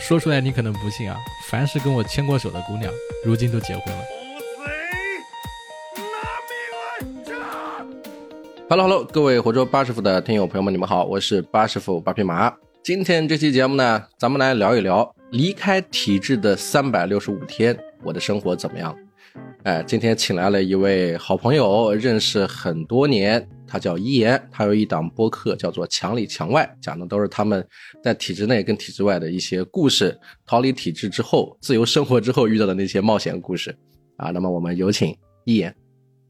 [0.00, 1.16] 说出来你可能不信啊，
[1.48, 2.90] 凡是跟我牵过手的姑娘，
[3.24, 4.02] 如今都结婚了。
[8.70, 12.52] Hello Hello，各位活捉八师傅的听友朋友们，你们好，我是八师傅八匹马。
[12.82, 18.96] 今天这期节目呢，咱们来聊一聊离开体制的三百六十五天，我的生活怎么样？
[19.64, 27.64] 哎，今天请来了一位好朋友，认识很多年，他叫一言，他有一档播客叫做《墙里墙外》，讲的都是他们
[28.02, 33.76] 在体制内跟体制外的一些故事，逃离体制之后，自由生活之后遇到的那些冒险故事
[34.16, 34.30] 啊。
[34.30, 35.14] 那么我们有请
[35.44, 35.76] 一言。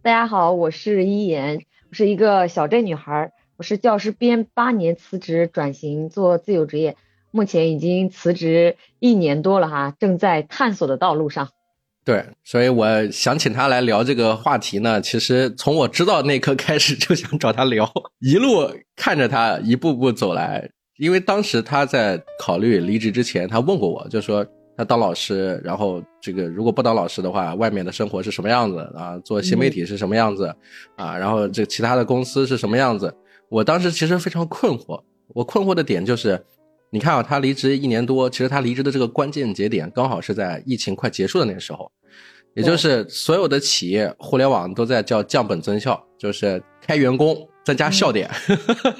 [0.02, 6.96] 大家好，我是一言，我是一个小镇女孩，我是教师编八年辞职转型做自由职业，
[7.30, 11.50] 目前已经辞职一年多了哈，正在探索的道路上。
[12.08, 14.98] 对，所以我想请他来聊这个话题呢。
[14.98, 17.86] 其实从我知道那刻开始就想找他聊，
[18.20, 18.66] 一路
[18.96, 20.66] 看着他一步步走来。
[20.96, 24.42] 因为当时他在考虑离职之前，他问过我，就说
[24.74, 29.18] 他当老师，然后这个如果不当老师的话，外面的生活是什么样子啊？
[29.18, 30.46] 做新媒体是什么样子
[30.96, 31.14] 啊？
[31.14, 33.14] 然后这其他的公司是什么样子？
[33.50, 34.98] 我当时其实非常困惑。
[35.34, 36.42] 我困惑的点就是。
[36.90, 41.92] 你看啊，他离职一年多，其实他离职的这个关键节点刚好是在疫情快结束的那个时候，
[42.58, 48.28] 也就是所有的企业互联网都在叫降本增效，就是开员工增加笑点，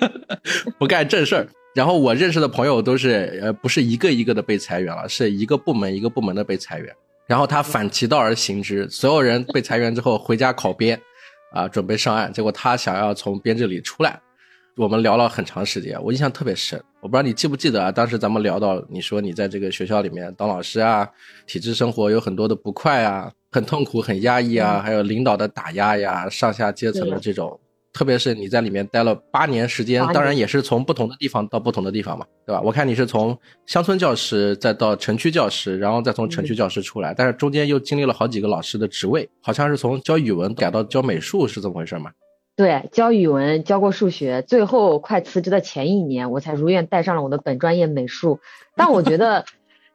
[0.78, 1.48] 不干正事儿。
[1.74, 6.94] 然后我认识的朋友都是呃，不是一个一个的被裁员了，是一个部门一个部门的被裁员。
[7.26, 11.00] 然后他反其道而行之，所有人被裁员之后回家考编，
[11.52, 14.20] 啊，准备上岸，结果他想要从编制里出来。
[14.78, 16.80] 我们聊了很长时间，我印象特别深。
[17.00, 17.90] 我不知道你记不记得啊？
[17.90, 21.08] 当时咱们聊到，你说你在这个学校里面当老师啊，
[21.48, 27.58] 体制生活有很多的不快啊，很痛苦、很压抑啊，还有领导的打压呀，上下阶层的这种。
[27.92, 32.60] 特别是你在里面待了八年时间，当然也是从不同的地方到不同的地方嘛，对吧？
[32.60, 42.12] 我看你是从乡村教师再到城区教师，然后再从城区教师出来，但是中间又经历了好几个老师的职位，好像是从教语文改到教美术，是这么回事吗？
[42.58, 48.40] 对，教语文，教过数学，最后快辞职的前一年，我才如愿带上了我的本专业美术。
[48.74, 49.44] 但我觉得，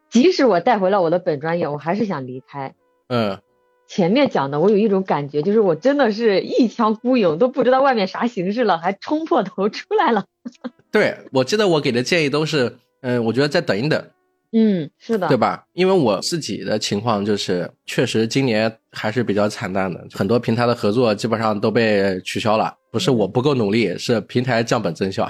[0.09, 2.73] 即使我带回了我的本专业，我还是想离开。
[3.09, 3.41] 嗯，
[3.85, 10.23] 前面讲的，我有一种感觉，就是我真的是一腔孤勇，都不知道外面啥形势了，还冲破头出来了。
[10.89, 14.07] 对，我记得我给的建议都是，嗯，我觉得再等一等。
[14.55, 15.65] 嗯，是的，对吧？
[15.73, 22.71] 因为我自己的情况就是，确实今年还是比较惨淡的，很多平台的合作基本上都被取消了。
[22.91, 25.27] 不是我不够努力，是平台降本增效，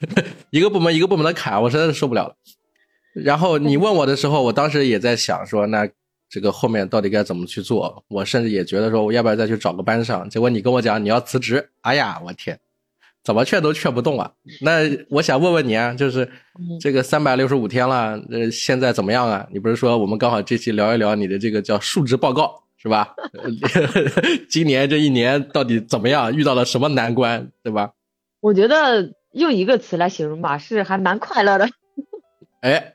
[0.48, 2.34] 一个部门一个部门的砍，我实在是受不了了。
[3.12, 5.86] 然后你问我的时候，我当时也在想说，那
[6.30, 8.02] 这个后面到底该怎么去做？
[8.08, 10.26] 我甚至也觉得说，我要不要再去找个班上？
[10.30, 12.58] 结果你跟我讲你要辞职，哎呀，我天！
[13.24, 14.30] 怎么劝都劝不动啊！
[14.62, 16.28] 那我想问问你啊，就是
[16.80, 19.46] 这个三百六十五天了，呃，现在怎么样啊？
[19.52, 23.14] 你不是说我们刚好这期聊一聊你的这个叫述职报告是吧？
[24.50, 26.34] 今年这一年到底怎么样？
[26.34, 27.92] 遇到了什么难关，对吧？
[28.40, 31.68] 我觉得用一个词来形容吧，是还蛮快乐的。
[32.62, 32.94] 哎，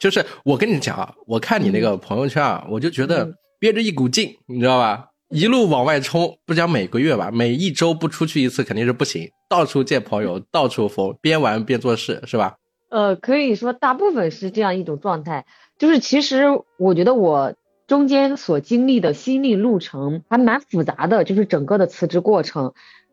[0.00, 5.08] 就是我跟你讲啊，我看你那个朋友圈啊，我就觉得憋着一股劲，你知道吧？
[5.28, 12.56] 一路往外冲，不讲每个月吧，每一周不出去一次肯定是不行，到处见朋友，到处疯，边玩边做事，是吧？
[12.88, 15.44] 呃，可以说大部分是这样一种状态。
[15.76, 16.44] 就是其实
[16.78, 17.54] 我觉得我
[17.86, 22.72] 中间所经历的心理路程还蛮复杂的，就是整个的辞职过程。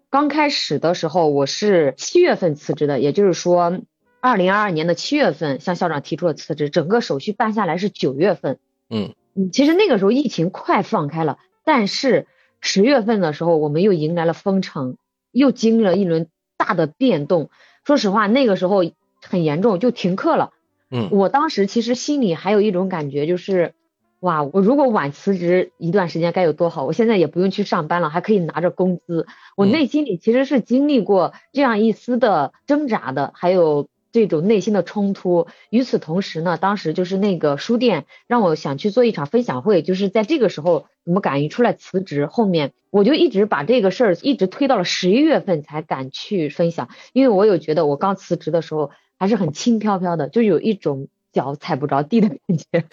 [0.09, 3.81] 刚开始的时候，我是七月份辞职的，也就是说，
[4.21, 8.59] 二零二二年的七月份向校长提出了辞职，整个手续办下来是九月份。
[8.89, 11.37] 嗯嗯，其实那个时候疫情快放开了。
[11.65, 12.27] 但是
[12.61, 14.95] 十月份的时候，我们又迎来了封城，
[15.31, 17.49] 又经历了一轮大的变动。
[17.85, 18.83] 说实话，那个时候
[19.21, 20.51] 很严重，就停课了。
[20.91, 23.73] 嗯，我当时其实心里还有一种感觉，就是
[24.19, 26.85] 哇，我如果晚辞职一段时间该有多好！
[26.85, 29.27] 我现在也不用去上班了，还可以拿着工资。
[29.55, 33.87] 我内心里其实是经历过这样一丝的挣扎的，还有。
[34.11, 35.47] 这种内心的冲突。
[35.69, 42.25] 与此同时呢，当时就是那个书店让我想去做一场分享会，就是在这个时候，怎么敢于出来辞职。
[42.25, 52.85] 后面我就一直把这个事儿一直推到了十一月份才敢去分享，因为我有觉得我刚辞职的时候还是很轻飘飘的，就有一种脚踩不着地的感觉，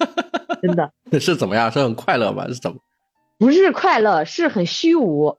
[0.62, 1.70] 真的是怎么样？
[1.72, 2.46] 是很快乐吗？
[2.48, 2.78] 是怎么？
[3.38, 5.36] 不是快乐，是很虚无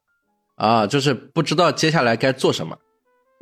[0.55, 2.77] 啊，就是不知道接下来该做什么。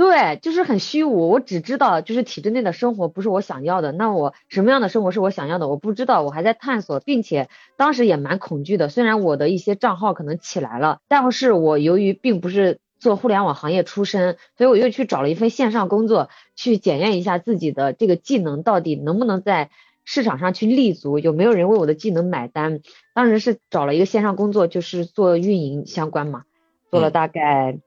[0.01, 1.29] 对，就是很虚无。
[1.29, 3.91] 我只知道，就是体制内的生活不是我想要的。
[3.91, 5.67] 那我什么样的生活是我想要的？
[5.67, 8.89] 我不知道，我还在探索，并且当时也蛮恐惧的。
[8.89, 19.69] 虽然我的一些账号可能起来了，但是我由于并不是做互联网行业出身，所以我又去找了一份线上工作，去检验一下自己的这个技能到底能不能在
[20.03, 22.79] 市场上去立足，有没有人为我的技能买单。
[23.13, 26.45] 当时是找了一个线上工作，就是做运营相关嘛，
[26.89, 27.77] 做了大概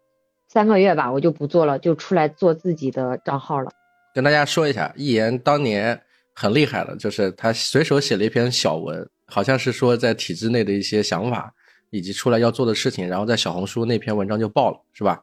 [0.55, 3.71] 三个月吧，我就不做了，就出来做自己的账号了。
[4.15, 6.01] 跟大家说一下，一言当年
[6.33, 11.53] 很厉害了，就是他随手写了一篇小文，好像是说在体制内的一些想法。
[11.91, 15.23] 以及出来要做的事情，然后在小红书那篇文章就爆了，是吧？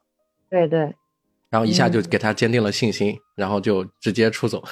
[0.50, 0.80] 对对。
[1.50, 4.64] 然后一下就给他坚定了信心，然后就直接出走。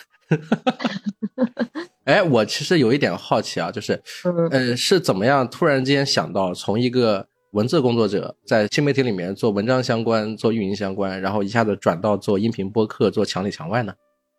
[2.05, 4.01] 哎，我其实有一点好奇啊，就是，
[4.49, 13.93] 呃，是怎么样突然间想到从一个文字工作者在新媒体里面做文章相关、做运营相关，然后一下子转到做音频播客、做墙里墙外呢？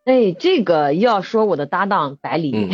[0.04, 2.52] 哎，这个要说我的搭档百里。
[2.54, 2.70] 嗯，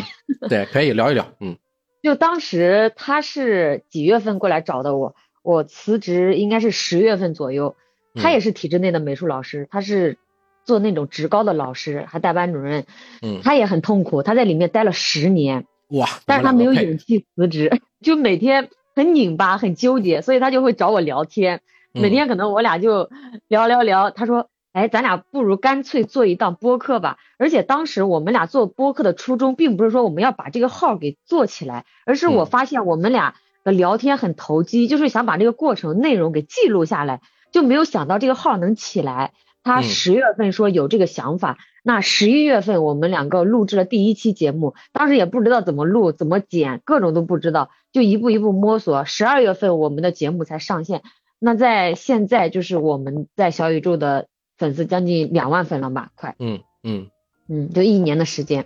[0.48, 1.26] 对，可以聊一聊。
[1.40, 1.56] 嗯。
[2.02, 7.74] 就当时他是几月份过来找的我，我辞职应该是十月份左右。
[8.14, 10.18] 他也是体制内的美术老师，他是
[10.64, 12.84] 做那种职高的老师，还带班主任。
[13.22, 15.66] 嗯，他也很痛苦，他在里面待了十年。
[15.88, 16.06] 哇！
[16.26, 17.70] 但是他没有勇气辞职，
[18.02, 21.60] 就每天很拧巴，很纠结，所以他就会找我聊天。
[21.92, 23.08] 每天可能我俩就
[23.46, 24.48] 聊聊聊，他说。
[24.72, 27.16] 哎，咱俩不如干脆做一档播客吧。
[27.38, 37.22] 而且当时我们俩做播客的初衷，并不是说我们要把这个号给做起来，而是我发现我们俩的聊天很投机，就是想把这个过程内容给记录下来，
[37.52, 39.32] 就没有想到这个号能起来。
[39.66, 49.04] 他十月份说有这个想法，那十一月份我们两个录制了第一期节目，当时也不知道怎么录、怎么剪，各种都不知道，就一步一步摸索。
[49.04, 51.02] 十二月份我们的节目才上线。
[51.38, 54.28] 那在现在就是我们在小宇宙的。
[54.58, 56.10] 粉丝将近两万粉了吧？
[56.14, 57.08] 快，嗯嗯
[57.46, 58.64] 嗯，就一年的时间。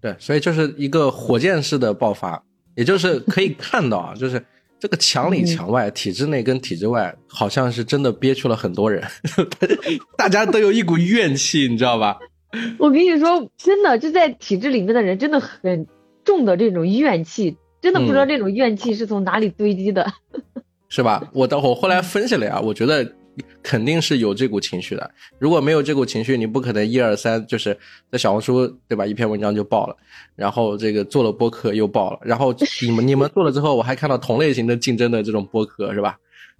[0.00, 2.42] 对，所以就是一个火箭式的爆发，
[2.74, 4.42] 也就是可以看到啊，就是
[4.80, 9.02] 这个墙里墙外，体制内跟体制外，好像是真的憋屈了很多人，
[10.16, 12.18] 大家都有一股怨气，你知道吧？
[12.78, 15.86] 我跟你说，真的就在体制里面的人，真的很
[16.24, 20.06] 重的这种怨气，真的不知道这种怨气是从哪里堆积的，
[20.88, 21.28] 是吧？
[21.32, 23.14] 我等会后来分析了呀，我觉得。
[23.62, 27.76] 肯定是有这股情绪的，如果没有这股情绪，你不可能一二三就是
[28.10, 29.04] 在小红书对吧？
[29.04, 29.96] 一篇文章就爆了，
[30.36, 36.16] 然后这个做了播客又爆了，然后你们 你们做了之后，我还看到同类型的竞争的这种播客是吧？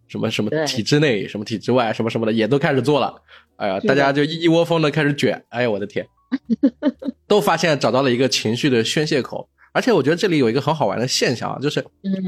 [0.08, 3.14] 什么什么体制内，什么体制外，什么什么的也都开始做了，
[3.56, 6.06] 哎呀，大家就一窝蜂的开始卷，哎呀，我的天，
[7.28, 11.84] 都发现找到了一个情绪的宣泄口，而且我觉得这里有一个很好玩的现象啊，就是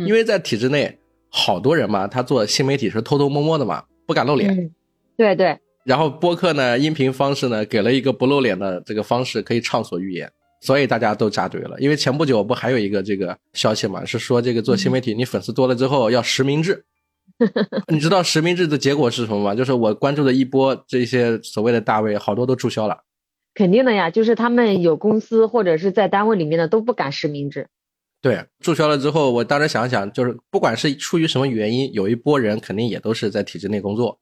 [0.06, 0.98] 因为在体制内，
[1.30, 3.82] 好多人嘛，他做新媒体是偷偷摸摸的嘛。
[4.10, 4.68] 不敢露脸，
[5.16, 5.56] 对对。
[5.84, 10.28] 然后播客呢，音频方式呢，给了一个不露脸的这个方式，可以畅所欲言，
[10.60, 11.78] 所以大家都扎堆了。
[11.78, 16.84] 因为前不久不还有一个这个消息嘛，是说这个做新媒体，你粉丝多了之后要实名制。
[17.86, 19.54] 你知道实名制的结果是什么吗？
[19.54, 23.04] 就是我关注的一波这些所谓的大 V，好多都注销了。
[23.54, 27.68] 肯定的呀，就是他们有公司或者是在单位里面的都不敢实名制。
[28.22, 34.18] 对，注销了之后，我当时想想，就是不管是出于什么原因，有一波人肯定也都是在体制内工作，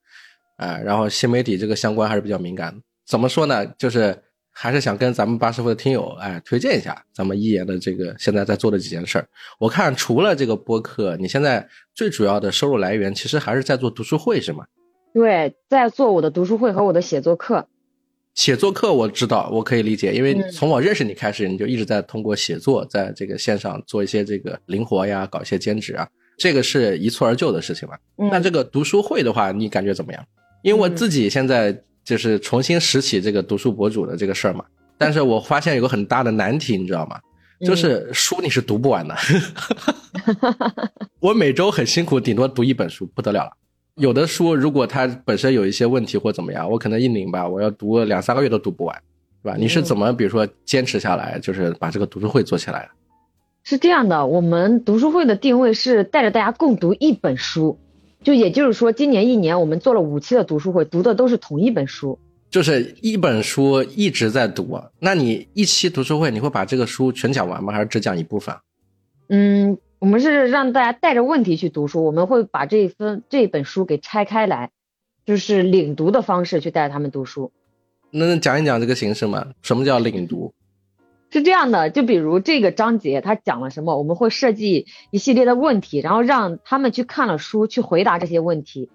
[0.57, 2.73] 啊，然后新媒体这个相关还是比较敏感。
[3.07, 3.67] 怎么说呢？
[3.77, 4.17] 就是
[4.53, 9.27] 还是想跟咱们八师傅的听友，哎，推荐一下咱们一言的这个现在在做的几件事儿。
[9.59, 14.65] 我看除了这个播客，你现在最主要的收入来源其实还是在做读书会，是吗？
[15.13, 17.67] 对，在做我的读书会和我的写作课。
[18.39, 26.07] 写作课我知道，我可以理解，因为从我认识你开始，你就一直在通过写作，在这个线上做一些这个灵活呀，搞一些兼职啊，
[26.39, 27.97] 这个是一蹴而就的事情嘛。
[28.31, 30.25] 那这个读书会的话，你感觉怎么样？
[30.63, 34.65] 因为我自己现在就是重新拾起这个读书博主的这个事儿嘛，
[34.97, 37.19] 但是我发现有个很大的难题，你知道吗？
[37.67, 39.17] 就是书你是读不完的，
[41.19, 43.51] 我每周很辛苦，顶多读一本书，不得了了。
[43.99, 48.97] 有的书，如果它本身有一些问题或怎么样，我可能一拧吧，我要读两三个月都读不完，
[49.43, 49.57] 是吧？
[49.59, 52.89] 你是怎么，比如说坚持下来，就是把这个读书会做起来的？
[53.65, 57.79] 是这样的，我们读书会的定位是带着大家共读一本书，
[58.23, 62.19] 就也就是说，今年一年我们做了五期的读书会，读的都是同一本书，
[62.51, 64.81] 就是一本书一直在读。
[65.01, 67.73] 那你一期读书会，你会把这个书全讲完吗？
[67.73, 68.55] 还是只讲一部分？
[69.29, 69.77] 嗯。
[70.01, 74.71] 我们是让大家带着问题去读书，我们会把这份这本书给拆开来，
[75.27, 77.51] 就是领读的方式去带他们读书。
[78.11, 79.49] 能讲一讲这个形式吗？
[79.61, 80.55] 什么叫领读？
[81.31, 88.89] 是这样的，就比如这个章节他讲了什么，我们会设计一系列的问题，然后让他们去看了书去回答这些问题。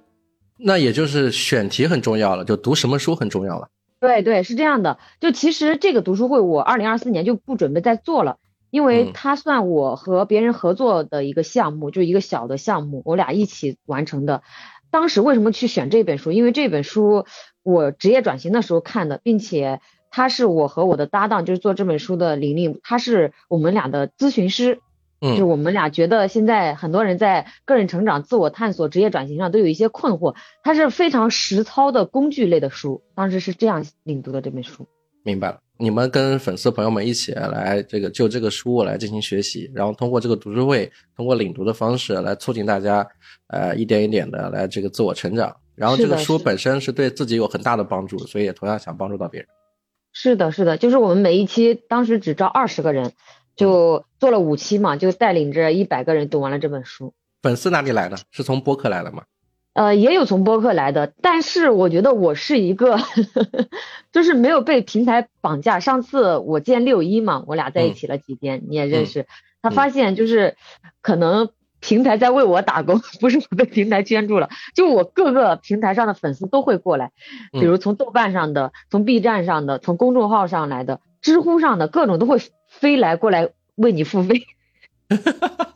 [0.58, 3.68] 那也就是选题很重要了，就读什么书很重要了。
[4.00, 4.98] 对对，是这样的。
[5.20, 8.38] 就其实这个读书会，我二零二四年就不准备再做了。
[8.74, 14.42] 因为它算我和别人合作的一个项目，就一个小的项目，我俩一起完成的。
[14.90, 16.32] 当时为什么去选这本书？
[16.32, 17.28] 因为这本书
[17.62, 24.80] 我职业转型的时候看的，并且他是我和我的搭档，就是做这本书的玲玲，他是我们俩的咨询师。
[25.22, 33.04] 嗯就我们俩觉得现在很多人在个人成长、自我探索、职业转型上都有一些困惑，它是非常实操的工具类的书。
[33.14, 34.88] 当时是这样领读的这本书。
[35.24, 43.08] 明白了，你们跟粉丝朋友们一起来这个就这个书来进行学习，然后通过这个读书会，通过领读的方式来促进大家，
[43.48, 45.56] 呃，一点一点的来这个自我成长。
[45.76, 49.50] 然后这个书本身是对自己有很大的帮助，所以也同样想帮助到别人。
[50.12, 53.12] 是的，是的，就是我们每一期当时只招二十个人。
[53.56, 57.14] 就做了五期嘛，就带领着一百个人读完了这本书。
[57.44, 58.18] 粉丝哪里来的？
[58.32, 59.22] 是从播客来的吗？
[59.74, 63.00] 呃，也有从播客来的，但是我觉得我是一个，
[64.12, 65.80] 就是没有被平台绑架。
[65.80, 69.28] 上次我见六一嘛，我俩在一起了几天，你也认识。
[69.62, 70.56] 他发现就是
[71.02, 71.50] 可能
[71.80, 74.50] 平台在为我打工， 不是我被平台圈住了。
[74.76, 77.12] 就我各个平台上的粉丝都会过来，
[77.52, 82.40] 比如从豆瓣上的，从 B 站上的，从公众号上来的，知乎上的各种都会。
[82.76, 84.48] 飞来过来为你付费，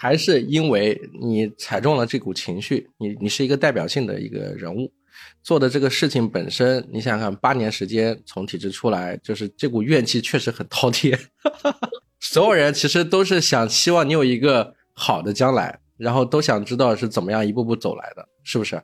[0.00, 2.88] 还是因为你踩中了这股情绪？
[2.98, 4.88] 你你是一个代表性的一个人物，
[5.42, 11.18] 做的这个事情本身，你想想看，八年时间从体制出来，就是这股怨气确实很滔天。
[12.20, 18.80] 所有人其实都是想希望你有一个好的将来，然后都想知道是怎么样一步步走来的，是不是？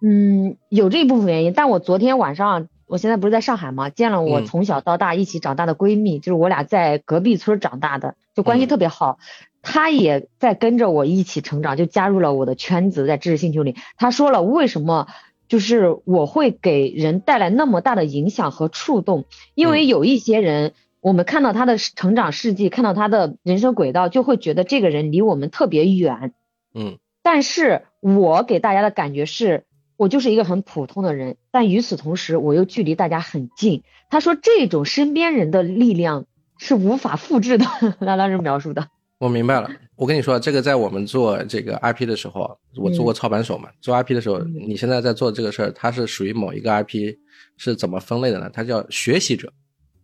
[0.00, 2.68] 嗯，有这一部分原因，但我昨天晚上。
[2.86, 3.88] 我现在不是在上海吗？
[3.88, 9.18] 见了我从小到大一起长大的闺蜜，就是我俩在隔壁村长大的，就关系特别好。
[9.62, 13.76] 她也在跟着我一起成长，就加入了我的圈子，在知识星球里。
[13.96, 15.06] 他说了为什么，
[15.48, 26.34] 就是我会给人带来那么大的影响和触动，因为有一些人，我们看到他的成长事迹，看到他的人生轨道，就会觉得这个人离我们特别远。
[26.74, 29.64] 嗯，但是我给大家的感觉是。
[29.98, 33.84] 我就是一个很普通的人，但与此同时，我又距离大家很近。
[34.10, 36.24] 他说，这种身边人的力量
[36.58, 37.66] 是无法复制的。
[38.00, 38.88] 拉拉是描述的，
[39.22, 39.70] 我明白了。
[39.94, 43.68] 我跟你说，这个在我们做这个 IP 的时候，我做过操盘手嘛。
[43.80, 47.14] 做 IP 的时候，你现在在做这个事儿，它是属于某一个 IP，
[47.56, 48.50] 是怎么分类的呢？
[48.52, 49.52] 它叫学习者。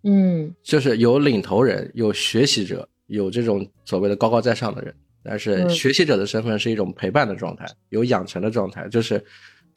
[0.04, 4.94] 嗯，就是有领头人，有学习者，有这种所谓的高高在上的人。
[5.24, 9.24] 但是学习者的身份是一种陪伴的状态，有养成的状态，就是。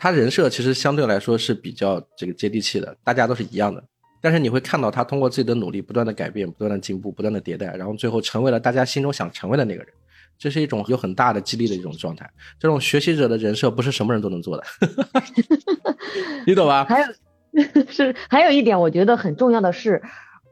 [0.04, 3.84] 他人设其实相对来说是比较这个接地气的，大家都是一样的。
[4.22, 9.92] 但是你会看到他通过自己的努力，不断的改变，不断的进步，不断的迭代，然后最后成为了大家心中想成为的那个人。
[10.38, 12.28] 这是一种有很大的激励的一种状态。
[12.60, 14.64] 这种学习者的人设不是什么人都能做的，
[16.48, 16.84] 你懂吧？
[16.86, 17.06] 还有
[17.90, 20.02] 是还有一点，我觉得很重要的是，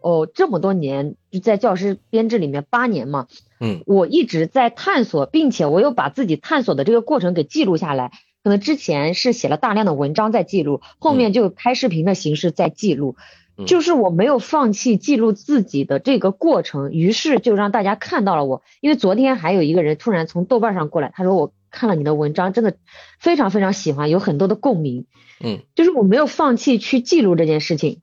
[0.02, 3.26] 哦，这么多年就在教师编制里面八年嘛，
[3.60, 8.12] 嗯，我一直在探索，并且我又把自己探索的这个过程给记录下来。
[8.44, 13.18] 可能之前是写了大量的文章在记录，后面就拍视频的形式在记录，
[13.66, 18.64] 就是我没有放弃记录自己的这个过程，于是就让大家看到了我。
[18.82, 22.76] 因为昨天还有一个人突然从豆瓣上过来，他说我看了你的文章，真的
[23.20, 25.06] 非常非常喜欢，有很多的共鸣。
[25.42, 28.02] 嗯，就是我没有放弃去记录这件事情。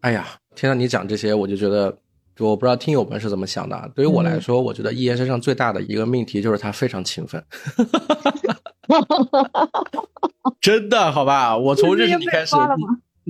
[0.00, 1.98] 哎呀，听到你讲这些，我就觉得，
[2.38, 3.90] 我不知道听友们是怎么想的。
[3.94, 7.44] 对于我来说，我觉得一言身上最大的一个命题就是他非常勤奋。
[10.60, 12.56] 真的好吧，我从认识你开始，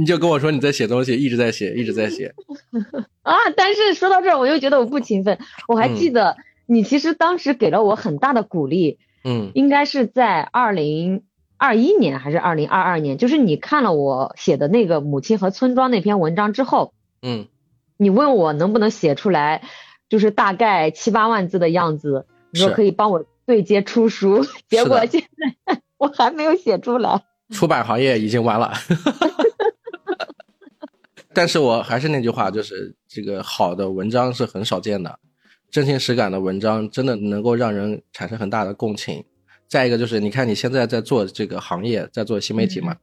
[0.01, 2.35] 你就跟我说你在写东西，一直在写，一直在写。
[3.21, 3.35] 啊！
[3.55, 5.39] 但是说到这儿，我又觉得我不勤奋。
[5.69, 8.99] 我还记得你其实当时给了我很大的鼓励。
[9.25, 11.23] 嗯，应该是在二零
[11.59, 13.19] 二一年还是二零二二年？
[13.19, 17.47] 就是你看了我写的那个《母亲和村庄》那篇文章之后，嗯，
[17.99, 19.63] 你问我能不能写出来，
[20.09, 23.25] 就是大概七八万字的样子，你说可以帮我。
[23.47, 25.21] 对接出书， 结果现
[25.67, 27.21] 在 我还没有写出来。
[27.53, 28.73] 出版行业已经完了，
[31.41, 35.19] 但是我还是那句话，就是这个好的文章是很少见的，
[35.71, 39.25] 真情实感的文章真的能够让人产生很大的共情。
[39.67, 42.95] 再一个就是，你看你现在在做这个行业，在做新媒体嘛，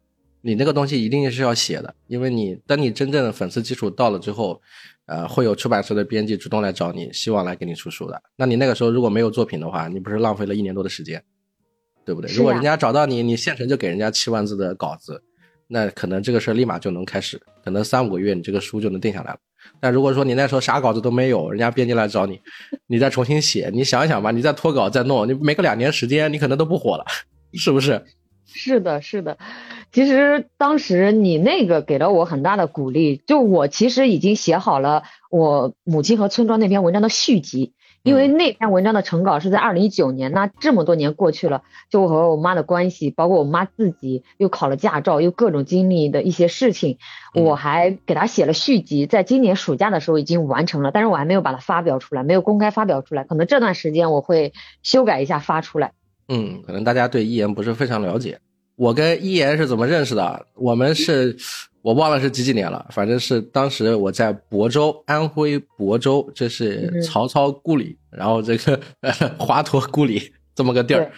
[0.41, 4.61] 你那个东西一定是要写的，因为你等你真正的粉丝基础到了之后。
[5.07, 8.21] 呃，会有出版社的编辑主动来找你，希望来给你出书的。
[8.35, 11.23] 那你那个时候如果没有作品的话，你不是浪费了一年多的时间，
[12.05, 12.29] 对不对？
[12.33, 15.23] 如果人家找到你，你现成就给人家七万字的稿子，
[15.67, 19.39] 那可能这个事儿立马就能开始，可能三五个月你这个书就能定下来了。
[19.79, 22.39] 但如果说你那时候啥稿子都没有，人家编辑来找你，
[22.87, 27.05] 你再重新写，你想一想吧，你再脱稿再弄，你没个两年时间，你可能都不火了，
[27.53, 28.05] 是不是？
[28.45, 29.37] 是的，是的。
[29.91, 37.73] 其实当时你那个给了我很大的鼓励，就我其实已经写好了我母亲和村庄那篇文章的续集。
[38.07, 46.97] 因为那篇文章的成稿是在二零一九年，那这么多年过去了，就我和我妈的关系，包括我妈自己又考了驾照，又各种经历的一些事情，
[47.33, 55.91] 我还给她写了续集，在今年暑假的时候已经完成了，但是我还没有把它发表出来，没有公开发表出来，可能这段时间我会修改一下发出来。
[56.29, 58.39] 嗯，可能大家对一言不是非常了解。
[58.77, 60.45] 我跟一言是怎么认识的？
[60.53, 61.35] 我们是，
[61.87, 68.77] 我忘了是几几年了，反正是当时我在亳州，安徽亳州，这是曹操故里，然后这个
[69.37, 71.09] 华佗故里这么个地儿。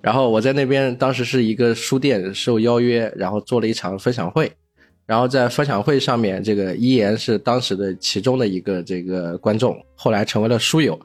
[0.00, 4.52] 然后我在那边当时是一个书店受邀约，然后做了一场分享会，
[5.04, 10.96] 然后在分享会上面，这个一言是当时的其中的一个这个观众，后来成为了书友。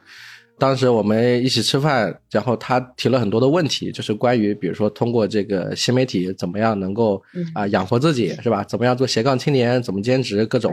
[0.60, 7.20] 当时我们一起吃饭，然后他提了很多的问题，就是关于比如说通过这个新媒体怎么样能够
[7.54, 8.64] 啊养活自己，是吧？
[8.66, 9.82] 怎么样做斜杠青年？
[9.82, 10.46] 怎么兼职？
[10.46, 10.72] 各种，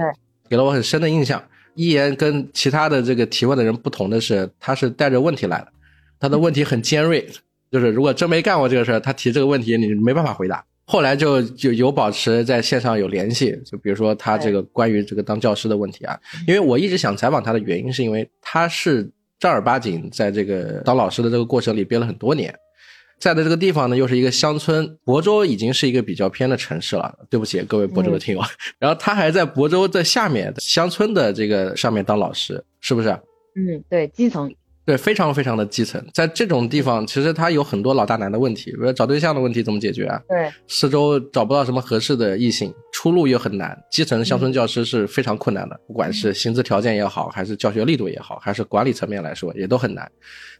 [0.50, 1.43] 给了我很深的印象。
[1.75, 5.69] 一言跟其他的这个提问的人不同的是，他是带着问题来的，
[6.19, 7.26] 他的问题很尖锐，
[7.71, 10.64] 就是如果真没干过这个事儿，他提这个问题你没办法回答。
[10.87, 19.11] 后来就就有保持在线上有联系，就比如说他这个关于这个当教师的问题啊，因为我一直想采访他的原因是因为他是。
[19.38, 22.55] 正儿八经在这个当老师的这个过程里憋了很多年，
[23.19, 27.14] 在的这个地方呢又是一个乡村，亳州已经是一个比较偏的城市了。
[27.28, 28.43] 对不起各位亳州的听友，
[28.78, 33.09] 然后他还在亳州的下面乡村的这个上面当老师，是不是？
[33.55, 34.52] 嗯，对，基层。
[34.87, 40.23] 对，非常非常的基层，在这种地方，其实他有很多老大难的问题，比如找对象的问题怎么解决啊？
[40.28, 43.76] 对，四周找不到什么合适的异性，出路又很难。
[43.90, 50.09] 基层乡村教师是非常困难的，不管是薪资条件也好，还是教学力度也好，还是管理层面来说，也都很难。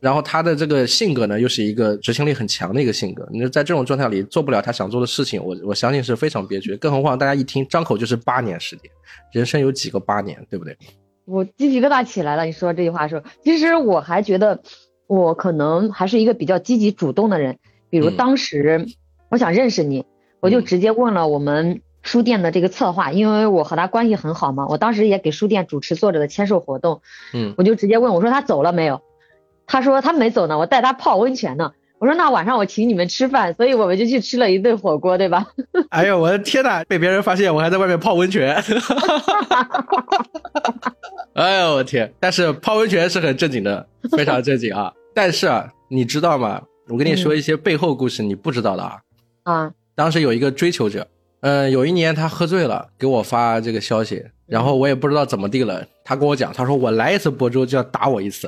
[0.01, 3.25] 然后他的这个性格呢，又是一个执行力很强的一个性格。
[3.33, 6.77] 你在这种状态里做不了他想做的事情，我我相信是非常憋屈。
[6.79, 8.91] 更何况大家一听张口就是八年时间，
[9.33, 10.77] 人生有几个八年，对不对？
[11.27, 12.45] 我鸡皮疙瘩起来了。
[12.45, 14.61] 你说这句话的时候，其实我还觉得
[15.07, 17.59] 我可能还是一个比较积极主动的人。
[17.91, 18.87] 比如当时
[19.29, 20.07] 我想认识你，
[20.41, 24.67] 我就直接问了我们书店的这个策划，因为我和他关系很好嘛。
[24.69, 27.03] 我当时也给书店主持作者的签售活动，
[27.35, 29.03] 嗯，我就直接问我说他走了没有？
[29.67, 31.73] 他说他没走呢，我带他泡温泉呢。
[31.99, 35.47] 我说那晚上我请你们吃饭，所以我们就去吃了一顿火锅，对吧？
[35.91, 38.55] 哎呦我的天呐，被别人发现我还在外面泡温泉。
[41.35, 42.13] 哎呦我天！
[42.21, 44.93] 但是泡温泉是很正经的，非常正经啊。
[45.15, 46.61] 但是啊，你知道吗？
[46.89, 48.99] 我跟你说一些背后故事，你不知道的啊。
[49.45, 49.73] 啊。
[49.95, 51.07] 当时有一个追求者，
[51.41, 58.47] 嗯，有一年他喝醉了，给我发这个消息，然后我也不知道怎么地了，他跟我讲，他说我来一次亳州就要打我一次。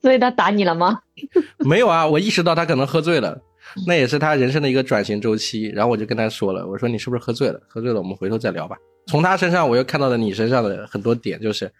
[0.00, 1.00] 所以他打你了吗？
[1.60, 3.40] 没有啊，我意识到他可能喝醉了，
[3.86, 5.64] 那也是他人生的一个转型周期。
[5.74, 7.60] 然后我就跟他说了，我说你是不是喝醉了？
[7.68, 8.76] 喝醉了，我们回头再聊吧。
[9.06, 11.70] 从他身上，我又看到了你身上的很多点，就是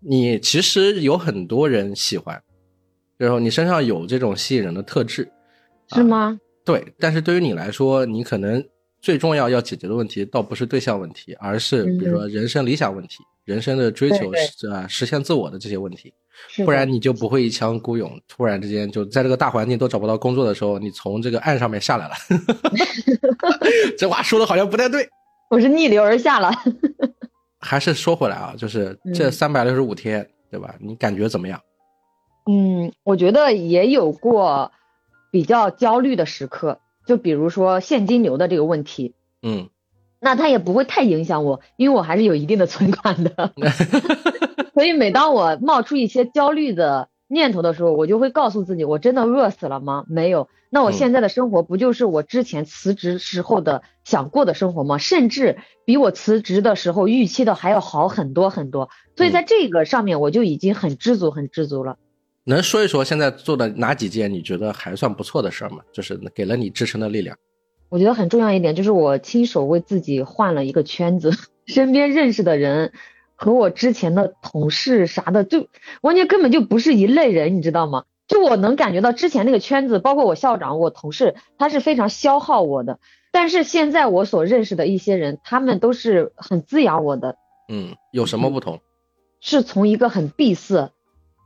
[0.00, 2.40] 你其实有很多人喜欢，
[3.16, 5.30] 然后你身上有这种吸引人的特质，
[5.92, 6.38] 是吗？
[6.64, 8.62] 对，但是对于你来说，你可能
[9.00, 14.30] 最重要要解决的问题，倒不是对象问题，而是比如说人生理想问题、人生的追求
[14.70, 16.12] 啊，实现自我的这些问题。
[16.64, 22.14] 不然你就不会一腔孤勇，突然之间就在这个大环境都找不到工作的时候，你从这个岸上面下来了。
[23.98, 25.08] 这话说的好像不太对。
[25.50, 26.50] 我是逆流而下了。
[27.60, 30.74] 还是说回来啊，就是这三百六十五天，对吧？
[30.80, 31.60] 你感觉怎么样？
[32.50, 34.70] 嗯，我觉得也有过
[35.30, 39.14] 比较焦虑的时刻，就比如说现金流的这个问题。
[39.42, 39.70] 嗯，
[40.20, 43.52] 那它也不会太影响我，因为我还是有一定的存款的。
[44.74, 50.04] 所以每当我冒出一些焦虑的念头的时候，我就会告诉自己：我真的饿死了吗？
[50.08, 50.48] 没有。
[50.68, 54.98] 那我现在的生活不就是我之前辞职时候的想过的生活吗？
[54.98, 58.90] 甚至比我辞职的时候预期的还要好很多很多。
[59.16, 61.96] 所以在这个上面，我就已经很知足，很知足了。
[62.46, 65.78] 能说一说现在做的哪几件你觉得还算不错的事儿吗？
[65.92, 67.36] 就是给了你支撑的力量。
[67.88, 71.30] 我觉得很重要一点就是我亲手为自己换了一个圈子，
[71.66, 72.92] 身边认识的人。
[73.36, 75.68] 和我之前的同事啥的，就
[76.02, 78.04] 完全根本就不是一类人，你知道吗？
[78.26, 82.98] 就我能感觉到之前那个圈子，包括我校长、我同事，他是非常消耗我的。
[83.32, 87.36] 但是现在我所认识的一些人，他们都是很滋养我的。
[87.68, 88.80] 嗯，有什么不同？
[89.40, 90.90] 是从一个很闭塞，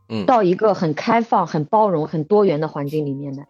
[0.09, 3.43] 嗯，到一个很开放、很包容、很多元的环境里面的。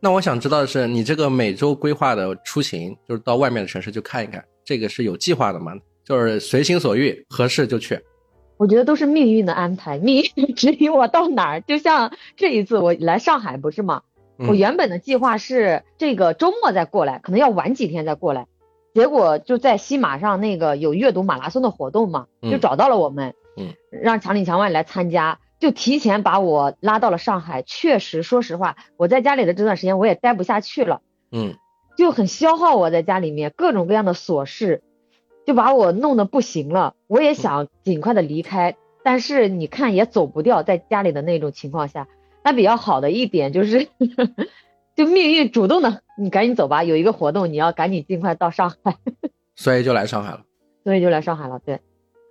[0.00, 5.72] 那我想知道的是，你这个每周规划的出行，就是到外面的城市去看一看，这个是有计划的吗？
[6.08, 8.00] 就是随心所欲，合适就去。
[8.56, 11.60] 我觉得都是命运的安排，命运指引我到哪儿。
[11.60, 14.00] 就像这一次我来上海不是吗？
[14.38, 18.46] 我原本的计划是这个周末再过来，可能要晚几天再过来。
[18.94, 27.62] 结果就在西马上那个有阅读马拉松的活动嘛，就找到了我们，嗯，让墙里墙外来参加，就提前把我拉到了上海。
[27.62, 31.54] 确实，说实话，我在家里的这段时间我也待不下去了，嗯，
[31.98, 34.82] 就很消耗我在家里面各种各样的琐事，
[35.48, 36.94] 就把我弄得不行了。
[37.06, 42.06] 我也想尽快的离开，但是你看也走不掉，在家里的那种情况下，
[42.44, 43.88] 那比较好的一点就是。
[44.94, 48.96] 就命运主动的，你赶紧走吧，有一个活动，你要赶紧尽快到上海，
[49.54, 50.42] 所以就来上海了。
[50.82, 51.60] 所以就来上海了。
[51.64, 51.80] 对，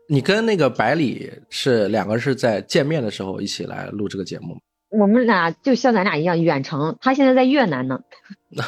[0.10, 4.58] 你跟那个百里是两个是在见面的时候一起来录这个节目
[4.90, 8.02] 我们俩就像咱俩一样远程，他现在在越南呢。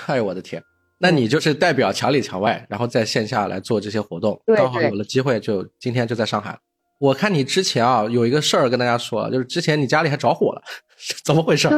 [0.08, 0.64] 哎呦我的天，
[1.00, 6.58] 那你就是代表墙里墙外，然后在线下来做这些活动，刚好有了机会，就今天就在上海。
[7.00, 10.62] 我看你之前啊有一个事儿跟大家说，就是之前你家里还着火了，
[11.24, 11.70] 怎么回事？
[11.70, 11.78] 对。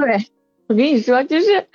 [0.67, 1.67] 我跟你说，就是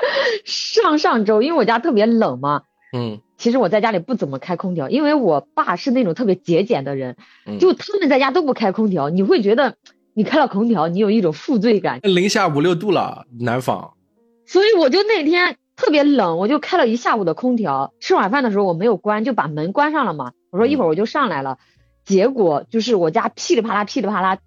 [0.46, 2.62] 上上周，因为我家特别冷嘛，
[2.96, 7.14] 嗯，其实我在家里不怎么开空调，因为我爸是那种特别节俭的人，
[7.60, 9.76] 就他们在家都不开空调，你会觉得
[10.14, 12.00] 你开了空调，你有一种负罪感。
[12.04, 13.92] 零下五六度了，南方，
[14.46, 17.92] 所以我就那天特别冷，我就开了一下午的空调。
[18.00, 20.32] 吃晚饭的时候我没有关，就把门关上了嘛。
[20.50, 21.58] 我说一会儿我就上来了，
[22.04, 24.38] 结果就是我家噼里啪啦噼里啪啦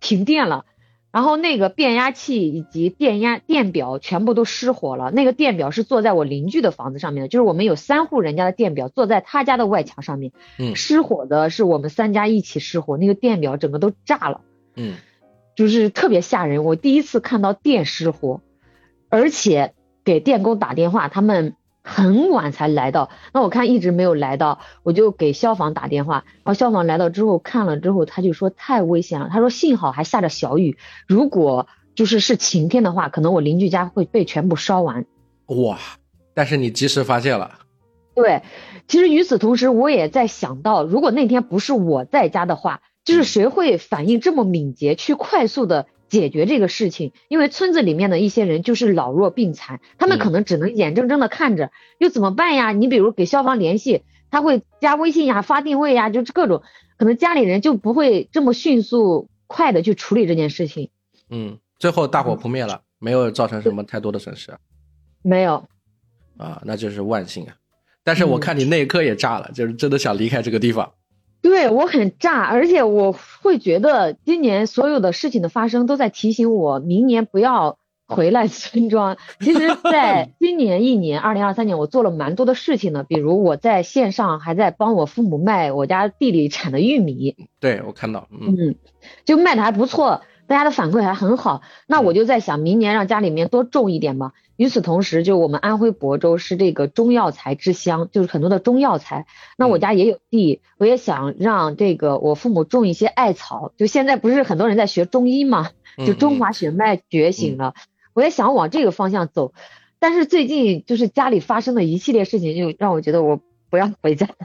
[0.00, 0.64] 停电了。
[1.10, 5.10] 然后那个变压器以及电压电表全部都失火了。
[5.10, 10.32] 那个电表是坐在我邻居的房子上面的，就是我们有三户人家的电表坐在他家的外墙上面。
[10.58, 14.42] 嗯， 失火的是我们三家一起失火，那个电表整个都炸了。
[14.76, 14.96] 嗯，
[15.56, 16.62] 就是特别吓人。
[16.62, 18.42] 我第一次看到电失火，
[19.08, 19.72] 而且
[20.08, 21.54] 给电工打电话，他们。
[21.90, 26.24] 很晚才来到，那我看一直没有来到，我就给消防打电话。
[26.44, 29.30] 然后消防来到之后看了之后，他就说太危险了。
[29.30, 35.06] 他说幸好还下着小雨，如果就是是晴天的话，可能我邻居家会被全部烧完。
[35.46, 35.78] 哇！
[36.34, 37.52] 但是你及时发现了。
[38.14, 38.42] 对，
[38.86, 45.86] 其实与此同时，我也在想到，如果那天不是我在家的话，就是谁会反应这么敏捷，去快速的。
[46.08, 52.72] 解决这个事情，因为村子里面的一些人就是老弱病残，他们可能只能眼睁睁的看着，又怎么办呀？
[52.72, 56.62] 你比如给消防联系，他会加微信呀、发定位呀，就是各种，
[56.96, 60.90] 可能家里人就不会这么迅速快的去处理这件事情。
[61.30, 64.56] 嗯，最后大火扑灭了，没有造成什么太多的损失。
[65.22, 65.68] 没有。
[66.36, 67.56] 啊，那就是万幸啊！
[68.04, 70.92] 但是我看你那一刻也炸了，就是真的想离开这个地方。
[71.40, 79.16] 对我很炸，而且我会觉得今年所有的事情的发生都在提醒我，明年不要回来村庄。
[79.40, 87.36] 其实，在 今年一年，二零二三年，我做了蛮多的事情的，比如我在线上还在帮我父母卖我家地里产的玉米。
[87.60, 88.74] 对我看到，嗯，
[89.24, 90.22] 就卖的还不错。
[90.46, 94.32] 大家的反馈还很好，那我就在想，明年让家里面多种一点吧。
[94.58, 99.24] 与此同时，就我们安徽亳州是这个中药材之乡，就是很多的中药材。
[99.56, 103.72] 那我家也有地，我也想让这个我父母种一些艾草。
[103.76, 105.70] 就现在不是很多人在学中医嘛，
[106.04, 107.72] 就中华血脉觉醒了，
[108.12, 109.54] 我也想往这个方向走。
[110.00, 113.40] 但是最近就是家里发生的一系列事情，就让我觉得我
[113.70, 114.28] 不要回家。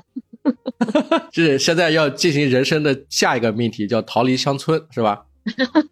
[1.32, 5.26] 是现在要进行人生的下一个命题，叫逃离乡村，是吧？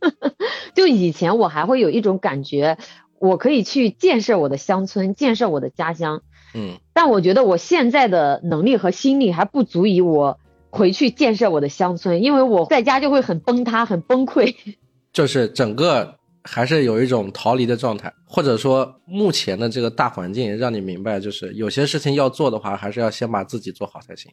[0.76, 2.78] 就以前我还会有一种感觉，
[3.22, 6.24] 我可以去建设我的乡村，建设我的家乡。
[6.56, 10.40] 嗯，但我觉得我现在的能力和心力还不足以我
[10.72, 14.56] 回去建设我的乡村，因为我在家就会很崩塌、很崩溃。
[15.14, 24.32] 就是整个还是有一种逃离的状态，或者说目前的这个大环境让你明白，就是有些事情要做的话，还是要先把自己做好才行，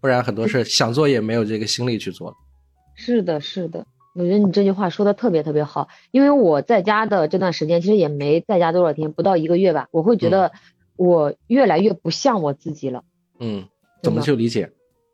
[0.00, 2.34] 不然很多事想做也没有这个心力去做。
[2.96, 3.86] 是的，是的。
[4.18, 9.88] 我觉得你这句话说的特别特别好，因为我在家的这段时间其实也没在家多少天，不到一个月吧。
[9.90, 10.52] 我会觉得
[10.96, 13.02] 我越来越不像我自己了。
[13.38, 13.64] 嗯，
[14.02, 14.70] 怎么去理解？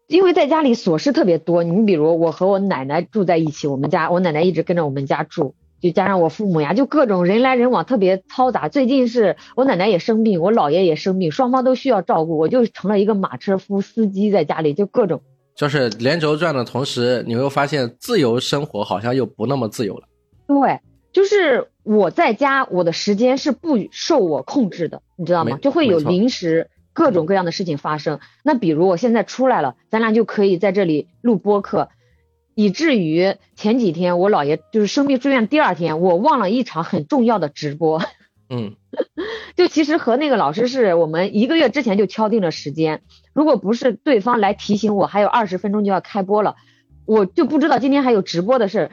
[0.06, 1.64] 因为在家里琐事特别多。
[1.64, 8.68] 你比如我和我奶奶住在一起，我们家我奶奶一直跟着我们家住，就加上我父母呀，就各种人来人往，特别嘈杂。
[8.68, 15.22] 最近是我奶奶也生病，我姥爷也生病，双方都需要照顾，我就成了一个马车夫、司机，在家里就各种。
[15.54, 20.08] 就是连轴转的同时，你会发现自由生活好像又不那么自由了。
[20.46, 20.80] 对，
[21.12, 25.58] 就是我在家，我的时间是不受我控制的，你知道吗？
[25.60, 28.18] 就会有临时各种各样的事情发生。
[28.42, 31.88] 那比如我现在出来了，咱俩就可以在这里录播客，
[32.54, 38.02] 以至于前几天我姥爷就是生病住院第二天，我忘了一场很重要的直播。
[38.48, 38.74] 嗯，
[39.56, 43.02] 就其实和那个老师是我们一个月之前就敲定了时间，
[43.32, 46.56] 如果不是对方来提醒我还有二十分钟就要开播了，
[47.06, 48.90] 我就不知道今天还有直播的事儿。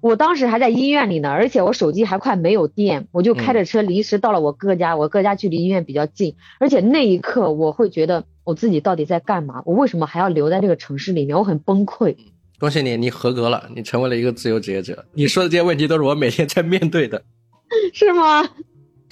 [0.00, 9.62] 我当时还在医院里呢，而且我手机还快没有电，我就开着车临时到了我哥家，我哥家距离医院比较近，而且那一刻我会觉得我自己到底在干嘛？
[9.64, 11.38] 我为什么还要留在这个城市里面？
[11.38, 12.16] 我很崩溃。
[12.58, 15.04] 恭喜你，你合格了，你成为了一个自由职业者。
[15.12, 17.22] 你说的这些问题都是我每天在面对的，
[17.94, 18.42] 是吗？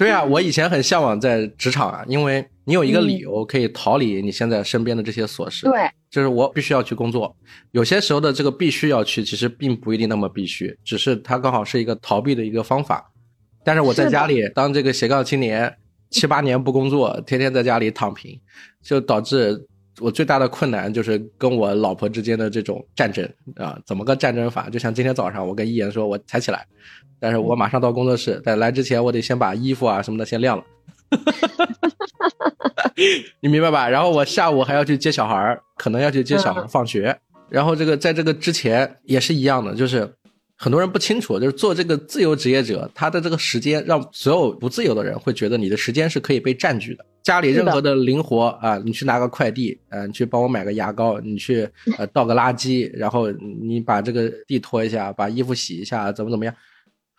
[0.01, 5.67] 对啊， 我以前很向往在职场啊，因为你有一个理由可以逃离你现在身边的这些琐事。
[5.67, 5.91] 对。
[6.11, 7.37] 就是我必须要去工作，
[7.71, 13.13] 有些时候的这个必须要去，其实并不一定那么必须，只是它刚好是一个逃避的一个方法。
[13.63, 15.73] 但是我在家里当这个斜杠青年，
[16.11, 18.37] 七八年不工作，天天在家里躺平，
[18.83, 19.65] 就导致
[20.01, 24.69] 我最大的困难就是跟我老婆之间的这种战争啊，怎么个战争法？
[24.69, 26.67] 就像今天早上我跟一言说，我才起来，
[27.21, 30.65] 但是我马上到工作室，在来之前我得先把衣服啊什么的先晾了。
[33.41, 33.89] 你明白吧？
[33.89, 37.17] 然后我下午还要去接小孩儿可能要去接小孩放学。
[37.49, 40.09] 然后这个在这个之前也是一样的，就是
[40.57, 47.05] 很多人不清楚，就是做这个自由职业者，他的这个时间让所有不自由的人会觉得你的时间是可以被占据的。
[47.23, 56.55] 家里任何的灵活啊，你去拿个快递，嗯，你去帮我买个牙膏，你去呃倒个垃圾，然后你把这个地拖一下，把衣服洗一下，怎么怎么样，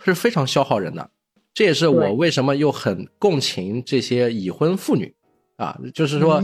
[0.03, 1.09] 是非常消耗人的。
[1.53, 5.13] 这也是我为什么又很共情这些已婚妇女，
[5.57, 6.41] 啊，就是说，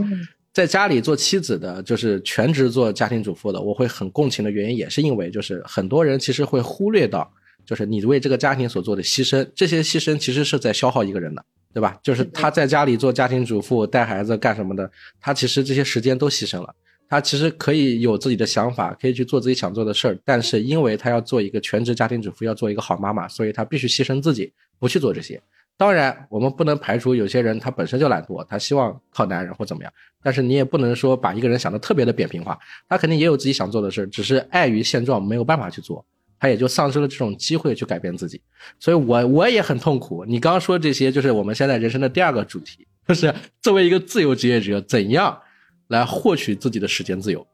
[0.53, 7.31] 在家里做妻子的，就是全职做家庭主妇的，我会很共情的原因，也是因为就是很多人其实会忽略到，
[7.65, 11.97] 就是你为这个家庭所做的牺牲，这些牺牲其实是在消耗一个人的，对吧？
[12.03, 14.91] 就是他在家里做家庭主妇、带孩子干什么的，
[15.21, 16.75] 他其实这些时间都牺牲了。
[17.09, 25.41] 他其实可以有自己的想法，可以去做自己想做的事儿，但是因为他要做一个全职家庭主妇，要做一个好妈妈，所以他必须牺牲自己，不去做这些。
[25.77, 29.93] 当然，我们不能排除有些人他本身就懒惰，他希望靠男人或怎么样。
[30.23, 32.57] 但是你也不能说把一个人想的特别的扁平化，
[32.89, 36.03] 他肯定也有自己想做的事儿，只是碍于现状没有办法去做，
[36.39, 38.41] 他也就丧失了这种机会去改变自己。
[38.79, 40.25] 所以，我我也很痛苦。
[40.25, 45.39] 你刚刚说这些，就是我们现在人生的第二个主题，就是作为一个自由职业者，怎样？
[45.87, 47.45] 来获取自己的时间自由。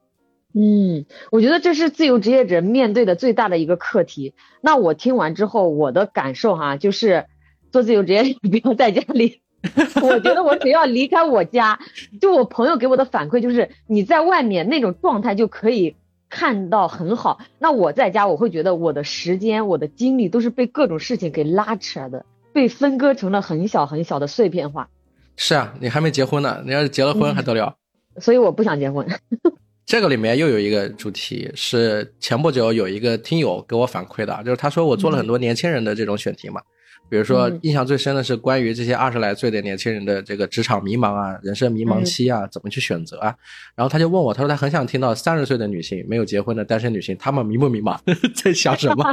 [0.55, 4.35] 嗯，我觉得这是自由职业者面对的最大的一个课题。
[4.61, 7.25] 那我听完之后，我的感受哈，就是
[7.71, 9.41] 做自由职业不要在家里。
[10.03, 11.79] 我觉得我只要离开我家，
[12.21, 15.95] 就我朋友给我的反馈就是，你在外面那种状态就可以
[16.29, 17.39] 看到很好。
[17.57, 24.89] 那我在家，我会觉得我的时间、我的精力都是被各种事情给拉扯的，被分割成了很小很小的碎片化。
[25.35, 27.75] 是啊，你还没结婚呢，你要是结了婚还得了？
[28.19, 29.07] 所以我不想结婚。
[29.85, 36.61] 这个里面又有一个主题是前不久有一个听友给我反馈的，就是他说我做了很多年轻人的这种选题嘛，
[37.09, 43.35] 比如说印象最深的是关于这些二十来岁的年轻人的这个职场迷茫啊、人生迷茫期啊，怎么去选择啊？
[43.75, 47.99] 然后他就问我，他说他很想听到三十岁的女性没有结婚的单身女性，她们迷不迷茫，
[48.41, 49.03] 在想什么？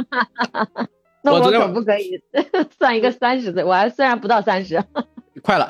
[1.21, 2.19] 那我可不可以
[2.79, 3.61] 算一个三十岁？
[3.61, 4.81] 我还虽然不到三十，
[5.43, 5.69] 快了。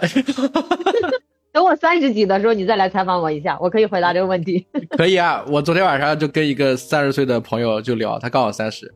[1.53, 4.65] 等我三十几的时候，你再来采访我一下，我可以回答这个问题。
[4.97, 8.89] 可以啊，我昨天晚上就跟一个三十岁的朋友就聊，他刚好三十，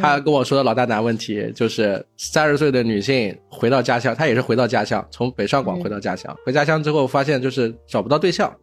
[0.00, 8.56] 他跟我说的老大难问题就是三十岁的女性回到家乡，她也是回到家乡，从北上广回到家乡，回家乡之后发现就是找不到对象，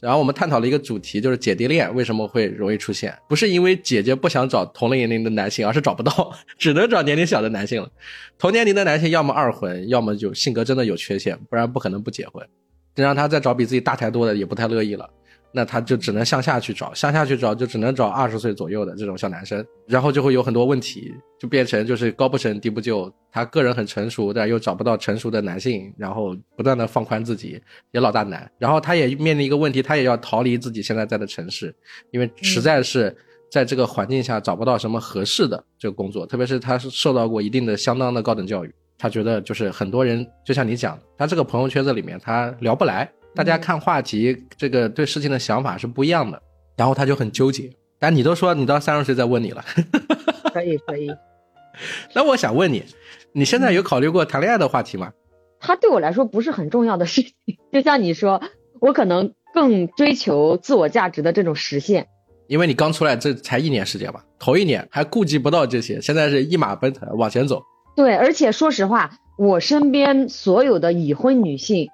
[0.00, 7.88] 然后我们探讨了一个主题，就是姐弟恋为什么会容易出现，不是因为姐姐不想找同龄年龄的男性，而是找不到， 只能找年龄小的男性了。
[8.36, 12.44] 同年龄的男性要么二婚，要么就性格真的有缺陷，不然不可能不结婚。
[13.02, 15.08] 让他再找比自己大太多的也不太乐意了，
[15.52, 23.12] 那他就只能向下去找，向下去找就只能找二十岁左右的这种小男生，然后就会有很多问题，就变成就是高不成低不就。
[23.32, 28.48] 他个人很成熟，但又找不到成熟的男性，然后不断的放宽自己，也老大难。
[28.58, 31.74] 然后他也面临一个问题，他也要逃离自己现在在的城市，
[32.12, 33.16] 因为实在是
[33.50, 38.72] 在这个环境下找不到什么合适的这个工作，特别是他是受到过一定的相当的高等教育。
[38.98, 46.40] 他觉得就是很多人，就像你讲，他这个朋友圈子里面他聊不来，大家看话题，这个对事情的想法是不一样的，
[46.76, 47.70] 然后他就很纠结。
[47.98, 49.64] 但你都说你到三十岁再问你了，
[50.52, 51.10] 可以可以。
[52.14, 52.84] 那我想问你，
[53.32, 55.12] 你现在有考虑过谈恋爱的话题吗？
[55.58, 57.32] 他对我来说不是很重要的事情，
[57.72, 58.42] 就像你说，
[58.80, 62.06] 我可能更追求自我价值的这种实现。
[62.46, 67.62] 因为你刚出来这才一年时间吧，头一年还顾及不到这些，现在是一马奔腾往前走。
[67.96, 71.90] 对，而且说实话，我身边所有的已婚女性，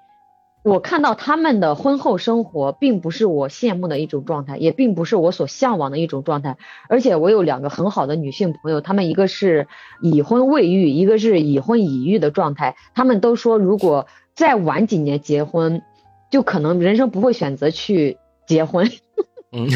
[0.63, 6.57] 我看到她们的婚后生活，并不是我羡慕的一种状态，也并不是我所向往的一种状态。
[6.89, 9.67] 而且我有两个很好的女性朋友，她们一个是
[10.01, 12.75] 已婚未育，一个是已婚已育的状态。
[12.95, 15.83] 她们都说，如果再晚几年结婚，
[16.31, 18.89] 就可能人生不会选择去结婚。
[19.53, 19.69] 嗯。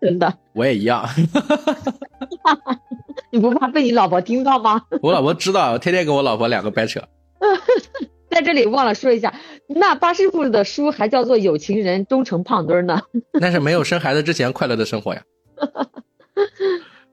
[0.00, 1.06] 真的，我也一样。
[3.30, 4.82] 你不怕被你老婆听到吗？
[5.02, 7.00] 我老婆知道，我天天跟我老婆两个掰扯。
[8.30, 9.34] 在这里忘了说一下，
[9.66, 13.00] 那八师傅的书还叫做《有情人终成胖墩儿》呢。
[13.40, 15.22] 那是没有生孩子之前快乐的生活呀。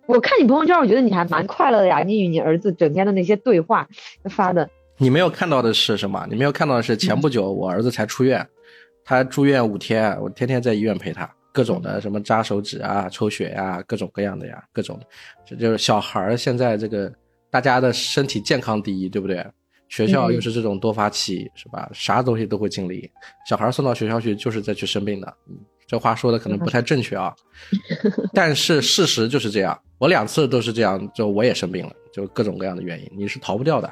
[0.06, 2.00] 我看你朋友圈，我觉得你还蛮快乐的呀。
[2.00, 3.88] 你与你儿子整天的那些对话
[4.30, 6.26] 发的，你没有看到的是什么？
[6.30, 8.47] 你没有看到的是前不久我儿子才出院，
[9.04, 15.05] 他住院五天，我天天在医院陪他，各种的什么扎手指啊、抽血呀，各种各样的呀，各种的。
[15.43, 17.11] 这就是小孩儿现在这个
[17.49, 19.43] 大家的身体健康第一，对不对？
[19.89, 21.89] 学校又是这种多发期，是吧？
[21.93, 23.09] 啥东西都会经历。
[23.49, 25.33] 小孩送到学校去就是在去生病的。
[25.49, 27.33] 嗯，这话说的可能不太正确啊，
[28.35, 29.75] 但是事实就是这样。
[29.97, 33.91] 我两次都是这样，就我也生病了，就各种各样的原因，你是逃不掉的。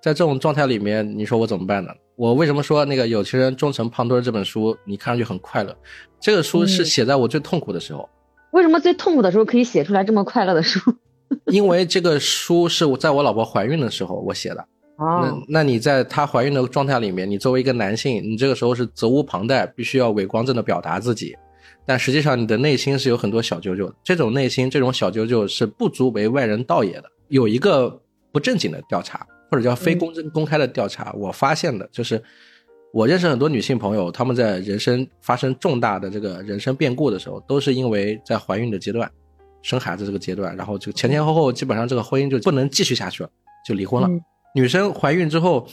[0.00, 1.92] 在这种状态里面，你说我怎么办呢？
[2.16, 5.74] 我为什么说那个有情人终成胖墩这本书，你看上去很快乐？
[6.20, 8.08] 这个书是写在我最痛苦的时候。
[8.52, 10.80] 为什么最痛苦的时候可以写出来这么快乐的书？
[11.46, 14.64] 因为这个书是我在我老婆怀孕的时候我写的。
[14.98, 21.34] 那那你在她怀孕的状态里面，你作为一个男性，你这个时候是责无旁贷，必须要伪光正的表达自己，
[21.86, 27.04] 但实际上你的内心是有很多小九九的，这种内心这种小九九是不足为外人道也的。
[27.28, 27.98] 有一个
[28.30, 32.22] 不正经的调查，或者叫非公正公开的调查，我发现的就是，
[32.92, 39.10] 我认识很多女性朋友，她们在人生发生重大的这个人生变故的时候，都是因为在怀孕的阶段，
[39.62, 43.30] 生孩子这个阶段，然后就前前后后基本上这个婚姻就不能继续下去了，
[43.64, 44.08] 就离婚了。
[44.54, 45.68] 女生怀孕之后，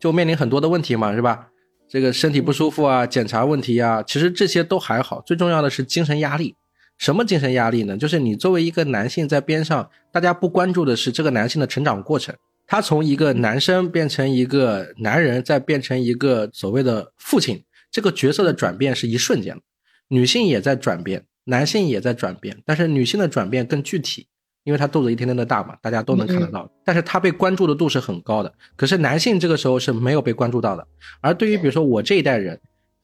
[0.00, 1.48] 就面临很多的问题嘛，是吧？
[1.88, 5.20] 这个身体不舒服啊，检查问题呀，其实这些都还好。
[5.26, 6.56] 最重要的是精神压力。
[6.96, 7.98] 什么精神压力呢？
[7.98, 12.34] 就是你作为一个男性在边上，大家不关注的是这个男性的成长过程。
[12.66, 19.62] 他从一个男生变成一个男人，再变成一个所谓的父亲，这个角色的转变是一瞬间的。
[20.08, 24.26] 女性也在转变，男性也在转变，但是女性的转变更具体。
[24.64, 28.54] 因为她肚子一天天的大嘛，大家都能看得到，但是她被关注的度是很高的。
[28.76, 30.86] 可是男性这个时候是没有被关注到的。
[31.20, 32.56] 而对于比如说我这一代人，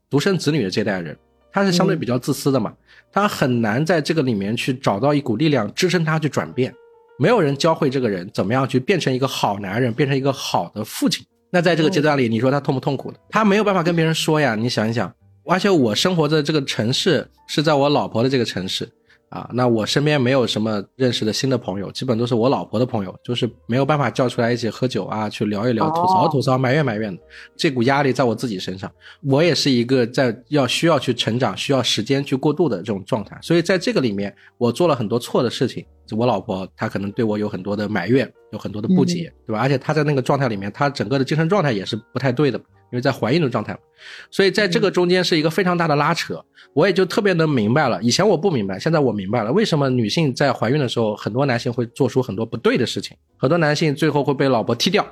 [0.08, 1.18] 独生子女的这代人，
[1.50, 2.72] 他是相对比较自私的嘛，
[3.10, 6.72] 他很难在这个里面去找到一股力量支撑他去转变。
[7.18, 11.26] 没有人教会这个人怎么样去变成一个好男人，变成一个好的父亲。
[11.50, 13.16] 那在这个阶段里，你说他痛不痛苦呢？
[13.30, 14.54] 他没有办法跟别人说呀。
[14.54, 15.12] 你想一想，
[15.44, 18.88] 而且我生活的这个城市是在我老婆的这个城市。
[19.28, 27.22] 啊，那我身边没有什么认识的新的朋友，基本都是我老婆的朋友，就是没有办法叫出来一起喝酒啊，去聊一聊，吐槽吐槽，埋怨埋怨的。
[27.56, 28.90] 这股压力在我自己身上，
[29.22, 33.38] 我也是一个在要需要去成长、需要时间去过渡的这种状态。
[33.42, 35.84] 所以在这个里面，我做了很多错的事情，
[36.16, 39.60] 我老婆她可能对我有很多的埋怨，有很多的不解，对吧？
[39.60, 42.58] 而且她在那个状态里面，她整个的精神状态也是不太对的。
[42.90, 43.76] 因为在怀孕的状态
[44.30, 48.00] 所以在这个中间是一个非常大的拉扯，我也就特别能明白了。
[48.02, 55.04] 以前我不明白，现在我明白了，为什么女性在怀孕的时候，很多男性会做出很多不对的事情，很多男性最后会被老婆踢掉，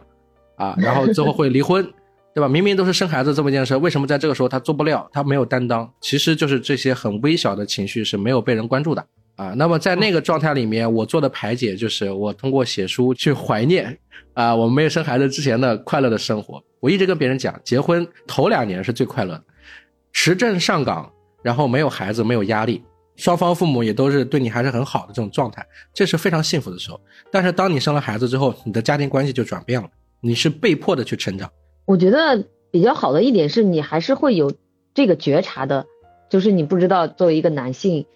[0.56, 1.84] 啊，然后最后会离婚，
[2.34, 2.48] 对吧？
[2.48, 5.08] 明明都是生孩子这么一件事，为什么在这个时候他做不了？
[5.12, 9.04] 他没有担当，其实就是这些很微小的情绪是没有被人关注的。
[9.36, 13.96] 啊，那么在那个状态里面，我做的排解就是我通过写书去怀念，
[14.32, 16.62] 啊，我们没有生孩子之前的快乐的生活。
[16.80, 19.44] 我一直跟别人讲，结婚头两年是最快乐的，
[20.10, 22.82] 持证上岗，然后没有孩子，没有压力，
[23.16, 26.98] 双方父母也都是对你还是很好的这种状态，这是非常幸福的时候。
[27.30, 29.88] 但是当你生了孩子之后，你的家庭关系就转变了，
[30.22, 31.50] 你是被迫的去成长。
[31.84, 34.50] 我觉得比较好的一点是你还是会有
[34.94, 35.84] 这个觉察的，
[36.30, 38.06] 就是你不知道作为一个男性。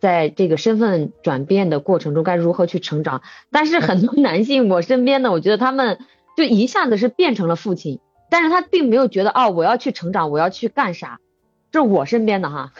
[0.00, 3.20] 在这个身份转变的过程中，该如何去成长？
[3.50, 5.98] 但是很多男性，我身边的，我觉得他们
[6.36, 11.20] 就一下子是变成了父亲，但是他并没有觉得哦，我要去成长，我要去干啥？
[11.70, 12.72] 这是我身边的哈。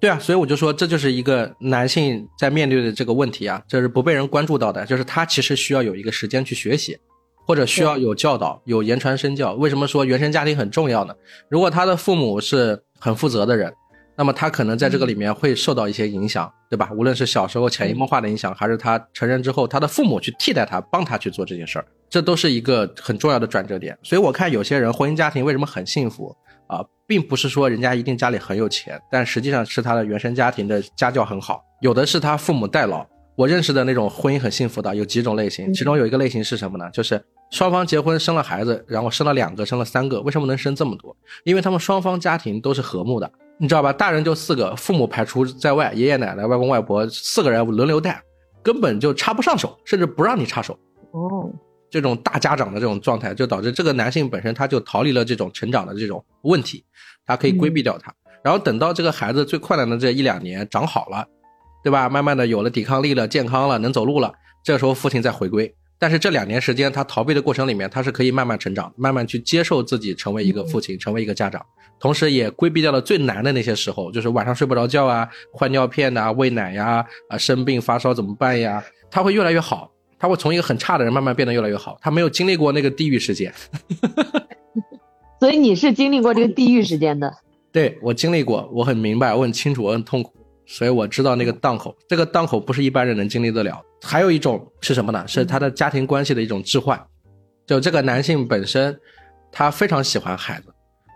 [0.00, 6.96] 对啊，所以我就说，这就是一个男性在面对的这个问题啊，这是不被人关注到的，就是他其实需要有一个时间去学习，
[7.46, 9.52] 或者需要有教导、有言传身教。
[9.52, 11.14] 为什么说原生家庭很重要呢？
[11.50, 13.72] 如果他的父母是很负责的人。
[14.16, 16.90] 那么他可能在这个里面会受到一些影响，对吧？
[16.92, 23.98] 无论是小时候潜移默化的影响，还是他成人之后，他的父母去替代他，帮他去做这件事儿，这都是一个很重要的转折点。
[24.02, 26.34] 所以我看有些人婚姻家庭为什么很幸福
[26.68, 33.04] 啊，并不是说人家一定家里很有钱，但实际上是他的原生家庭的家教很好，有的是他父母代劳。
[33.36, 36.88] 我认识的那种婚姻很幸福的有几种类型，其中有一个类型是什么呢？
[36.92, 41.16] 就是双方结婚生了孩子，然后生了两个，生了三个，为什么能生这么多？
[41.42, 43.28] 因为他们双方家庭都是和睦的。
[43.58, 43.92] 你知道吧？
[43.92, 48.20] 大人就四个，父母排除在外，爷爷奶奶、外公外婆四个人轮流带，
[48.62, 50.76] 根本就插不上手，甚至不让你插手。
[51.12, 51.48] 哦，
[51.88, 56.84] 这种大家长的这种状态，就导致这个男性本身他就逃离了这种成长的这种问题，
[57.24, 58.12] 他可以规避掉它。
[58.42, 61.24] 然后等到这个孩子最困难的这一两年长好了，
[61.82, 62.08] 对吧？
[62.08, 64.32] 慢慢的有了抵抗力了，健康了，能走路了，
[64.64, 65.72] 这时候父亲再回归。
[66.04, 71.64] 但是这两年时间，他逃避的过程里面，他是可以慢慢成长，慢慢去接受自己成为一个父亲，成为一个家长，
[71.98, 78.84] 同时也规避掉了最难的那些时候，就是晚上睡不着觉啊，换尿片呐，喂奶呀，啊生病发烧怎么办呀？
[79.10, 81.96] 他会越来越好，他会从一个很差的人慢慢变得越来越好。
[82.02, 83.50] 他没有经历过那个地狱时间，
[85.40, 87.32] 所以你是经历过这个地狱时间的。
[87.72, 90.34] 对我经历过，我很明白，我很清楚，我很痛苦。
[90.66, 93.80] 所以我知道那个档口，这个档口不是一般人能经历得了。
[94.02, 95.26] 还有一种是什么呢？
[95.26, 97.00] 是他的家庭关系的一种置换。
[97.66, 98.98] 就这个男性本身，
[99.50, 100.66] 他非常喜欢孩子，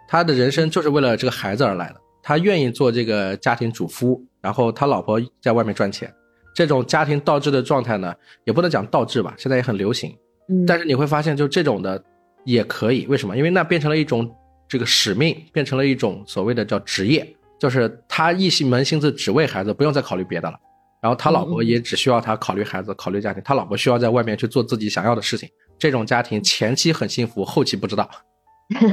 [0.08, 1.96] 他的人生就是为了这个孩子而来的。
[2.22, 6.12] 他愿意做这个家庭主夫，然后他老婆在外面赚钱。
[6.54, 10.14] 这种家庭倒置的状态呢，也不能讲倒置吧，现在也很流行。
[10.48, 12.02] 嗯，但是你会发现，就这种的
[12.44, 13.06] 也可以。
[13.06, 13.36] 为什么？
[13.36, 14.30] 因为那变成了一种
[14.68, 17.34] 这个使命，变成了一种所谓的叫职业。
[17.58, 20.56] 就是他一心门心思只为孩子，不用再考虑别的了。
[21.00, 23.40] 然后他老婆也只需要他考虑孩子、考虑家庭。
[23.44, 25.48] 他老婆需要在外面去做自己想要的事情。
[25.78, 28.08] 这种家庭前期很幸福，后期不知道。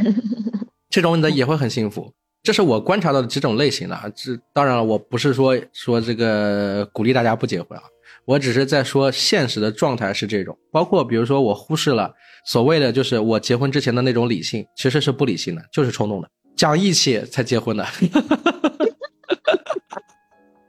[0.89, 2.13] 这种的也会很幸福。
[2.43, 4.13] 这是我观察到的几种类型的。
[4.16, 7.84] 这当然了，我不是说说这个鼓励大家不结婚啊，
[8.24, 10.55] 我只是在说现实的状态是这种。
[10.72, 12.13] 包括比如说，我忽视了
[12.45, 16.30] 所谓的就是我结婚之前的那种理性，其实是不理性的，就是冲动的。
[16.56, 17.86] 讲义气才结婚的，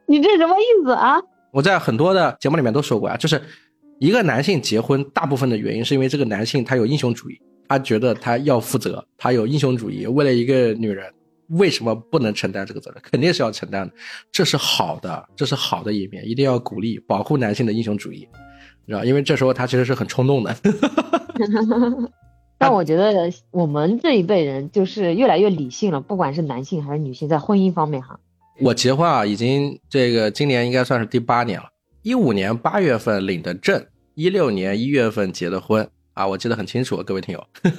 [0.07, 1.17] 你这什么意思啊？
[1.53, 3.41] 我在很多的节目里面都说过啊，就是
[3.99, 11.07] 一个男性结婚，大部分的原因是因为这个男性他有英雄主义，他觉得他要负责，他有英雄主义，为了一个女人，
[11.49, 13.01] 为什么不能承担这个责任？
[13.03, 13.95] 肯定是要承担的，
[14.31, 18.29] 这是好的，这是好的一面，一定要鼓励保护男性的英雄主义，
[18.87, 19.05] 知道？
[19.05, 20.55] 因为这时候他其实是很冲动的。
[22.59, 28.19] 但我觉得我们这一辈人就是越来越理性了，不管是男性还是女性，在婚姻方面哈。
[28.61, 31.67] 我结婚啊，已经这个今年应该算是第八年了。
[32.01, 33.85] 一五年八月份领的证，
[34.15, 37.47] 一六年一月份结的婚啊，我记得很清楚，各位听友。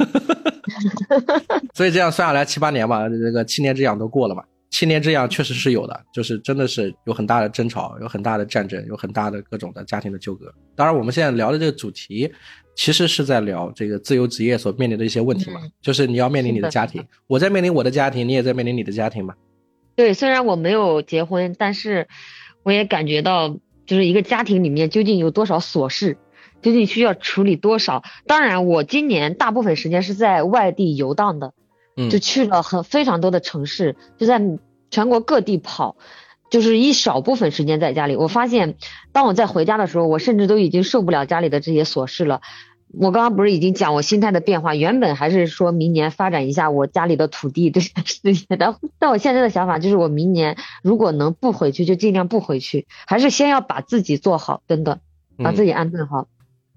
[1.74, 4.44] 所以这样算下来七八年吧，这个七年之痒都过了嘛。
[4.70, 10.54] 七年之痒确实是有的，就是真的是有很大的争吵，有很大的战争，有很大的各种的家庭的纠葛。
[10.76, 12.32] 当然，我们现在聊的这个主题。
[12.78, 19.34] 其实是在聊这个自由职业所面临的一些问题嘛，就是你要面临你的家庭，我在面临我的家庭，你也在面临你的家庭嘛。
[19.96, 22.08] 对，虽然我没有结婚，但是
[22.62, 23.50] 我也感觉到，
[23.88, 26.18] 就是一个家庭里面究竟有多少琐事，
[26.62, 28.04] 究竟需要处理多少。
[28.28, 31.54] 当然，我今年大部分时间是在外地游荡的，
[31.96, 34.40] 嗯就去了很非常多的城市，就在
[34.92, 35.98] 全国各地跑。
[36.50, 38.76] 就是一少部分时间在家里，我发现，
[39.12, 42.42] 当我在回家的时候，我甚至都已经受不了家里的这些琐事了。
[42.94, 55.02] 我刚刚不是已经讲我心态的变化，原本还是说明年发展一下我家里的土地这件事情，但但我现在的想法就是，我明年如果能不回去，就尽量不回去，还是先要把自己做好，真的，
[55.38, 56.28] 把自己安顿好。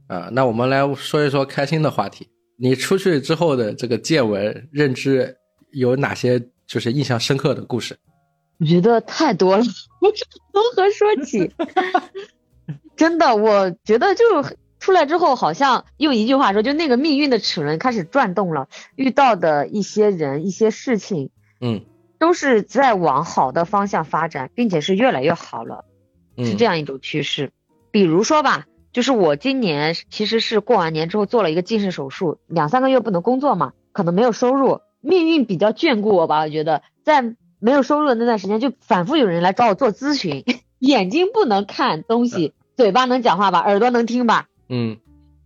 [0.08, 2.28] 啊，那我们来说一说开心的话题。
[2.56, 5.36] 你出去之后的这个见闻认知
[5.70, 7.96] 有哪些就是印象深刻的故事？
[8.60, 11.50] 我觉得太多了，从何说起？
[12.94, 14.24] 真的，我觉得就
[14.78, 18.68] 出来之后，好像用一句话说，就那个命运的齿轮开始转动了。
[18.96, 21.30] 遇到的一些人、一些事情，
[21.62, 21.86] 嗯，
[22.18, 25.86] 都是在往好的方向发展，并且是越来越好了，
[26.36, 27.52] 是这样一种趋势。
[27.90, 37.34] 比如说吧，就是我今年其实是过完年之后做了一个近视手术，两三个月不能工作嘛，可能没有收入，命运比较眷顾我吧，我觉得在。
[37.60, 40.44] 没有收入的那段时间，就反复有人来找我做咨询。
[40.80, 44.48] 眼睛不能看东西，嘴巴能讲话吧，耳朵能听吧。
[44.70, 44.96] 嗯，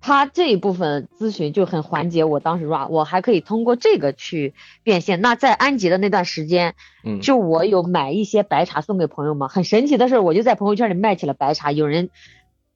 [0.00, 4.54] 他这一部分咨询就很缓解我当时说，我还可以通过这个去
[4.84, 5.20] 变现。
[5.20, 9.48] 那在安吉的那段时间，嗯，就我有买一些白茶送给朋友们。
[9.48, 12.10] 很神奇的是，我就在朋友圈里卖起了白茶，有人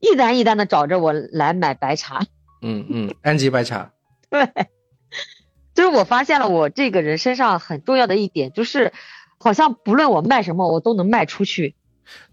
[0.01, 2.27] 一单一单的找着我来买白茶。
[2.61, 3.93] 嗯嗯，安吉白茶。
[4.31, 4.49] 对，
[5.75, 8.93] 就是我发现了我这个人身上很重要的一点就是。
[9.39, 11.75] 好像不论我卖什么，我都能卖出去，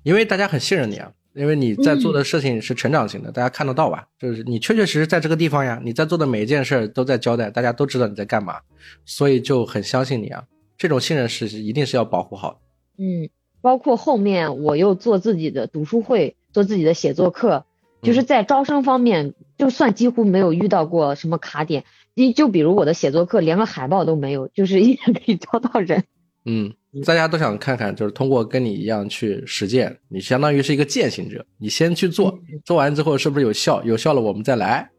[0.03, 4.07] 因为大家很信任你啊，因为你在做的事情是成长型的，大家看得到吧？
[4.17, 8.59] 就是你确确实实在这个地方呀，你在做的每一件事都在交代，大家都知道你在干嘛，
[9.05, 10.43] 所以就很相信你啊。
[10.77, 12.57] 这种信任是一定是要保护好的。
[12.97, 13.29] 嗯，
[13.61, 17.65] 包括后面我又做自己的读书会，做自己的写作课，
[18.01, 21.83] 就是在招生方面，就算几乎没有遇到过什么卡点。
[22.13, 26.03] 你就比如我的写作课，连个海报都没有，就是依然可以招到人。
[26.45, 26.73] 嗯。
[27.03, 33.83] 大家都想看看，就是通过跟你一样去实践，你相当于是一个践行者，你先去做，做完之后是不是有效？
[33.83, 34.89] 有效了，我们再来。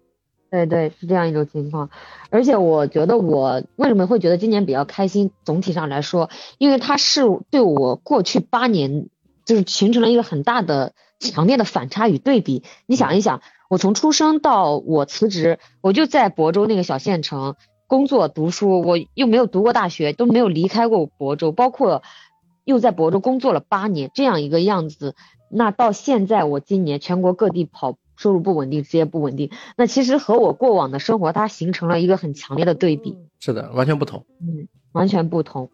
[0.50, 1.90] 对对，是这样一种情况。
[2.30, 5.30] 而且我觉得我为什么会觉得今年比较开心？
[5.44, 9.08] 总体上来说，因为它是对我过去八年
[9.44, 12.62] 就是形成了一个很大的、强烈的反差与对比。
[12.86, 17.56] 你想一想，我从出生到我辞职，我就在亳州那个小县城
[17.86, 22.02] 工作读书，我又没有读过大学，都没有离开过亳州，包括
[22.64, 25.14] 又在亳州工作了八年，这样一个样子。
[25.48, 29.50] 那到现在，我今年全国各地跑，收入不稳定，职业不稳定。
[29.76, 33.16] 那其实和我过往的生活，它形成了一个很强烈的对比。
[33.38, 34.26] 是的，完全不同。
[34.40, 35.70] 嗯，完全不同。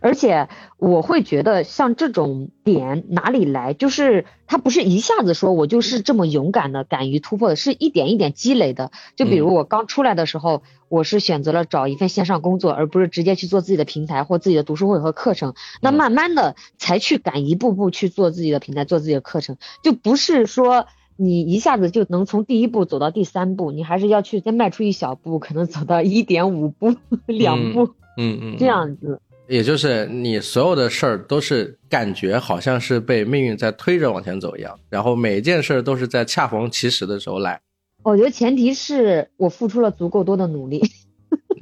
[0.00, 0.48] 而且
[0.78, 8.90] 我会觉得，像这种点哪里来，就是他不是一下子说我就是这么勇敢的，敢于突破的，是一点一点积累的。
[9.16, 15.54] 就比如我刚出来的时候，我是选择了找一份线上工作，而不是直接去做自己的平台或自己的读书会和课程。
[15.82, 20.86] 那慢慢的才去敢一步步去做自己的平台，做自己的课程，就不是说
[21.16, 26.94] 你一下子就能从第一步走到第三步，你还是要去先迈出一小步，可能走到一点五步、
[27.26, 29.20] 两步，嗯嗯，这样子。
[29.50, 37.60] 也就是你所有的事儿都是感觉好像是被命运在推着往前走一样，然后每一件事都是在恰逢其时的时候来。
[38.04, 40.80] 我觉得前提是我付出了足够多的努力。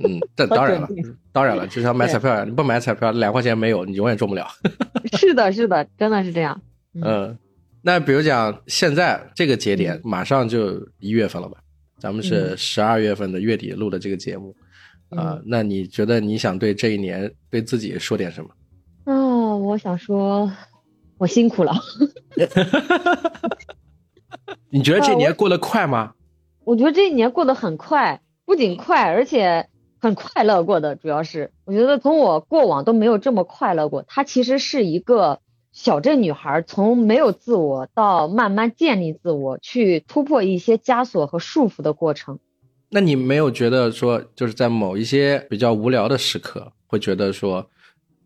[0.04, 0.88] 嗯，这当然了，
[1.32, 4.46] 当然了，就像买彩票一样，你不买彩票，两块钱没有，你永远中不了。
[5.18, 6.60] 是的，是的，真的是这样。
[7.02, 7.36] 嗯，
[7.80, 11.56] 那比如讲现在这个节点，马上就一月份了吧？
[11.98, 14.54] 咱们是十二月份的月底录的这个节目。
[15.10, 18.50] 啊，那你觉得你想对这一年对自己说点什么？
[19.04, 20.50] 啊，我想说，
[21.16, 21.74] 我辛苦了。
[24.70, 26.12] 你觉得这一年过得快吗？
[26.64, 30.94] 我觉得这一年过得很快，不仅快，而且很快乐过的。
[30.94, 34.04] 主要是，我觉得从我过往都没有这么快乐过。
[34.06, 35.40] 它其实是一个
[35.72, 42.40] 小镇女孩从没有自我到慢慢建立自我，去突破一些枷锁和束缚的过程。
[42.90, 47.68] 那你没有觉得说，就是在某一些比较无聊的时刻，会觉得说，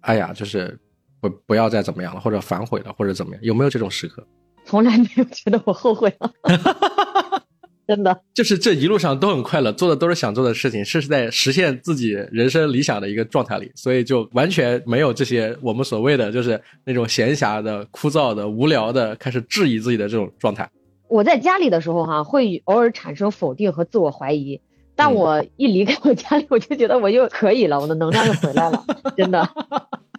[0.03, 0.79] 哎呀，就是
[1.21, 3.43] 不不要再怎么样了，或者反悔了，或者怎么样？
[3.43, 4.25] 有没有这种时刻？
[4.65, 6.33] 从来没有觉得我后悔了，
[7.89, 8.17] 真的。
[8.33, 20.71] 就是这一路上都很快乐，做的都是想做的事情，是在实现自己人生理想的一个状态里，所以就完全没有这些我们所谓的就是那种闲暇的、枯燥的、无聊的，开始质疑自己的这种状态。
[21.13, 24.59] 我在家里的时候哈，会偶尔产生否定和自我怀疑，
[24.97, 28.83] 但我一离开我家里， 我就觉得我又可以了，我的能量又回来了，
[29.15, 29.47] 真的。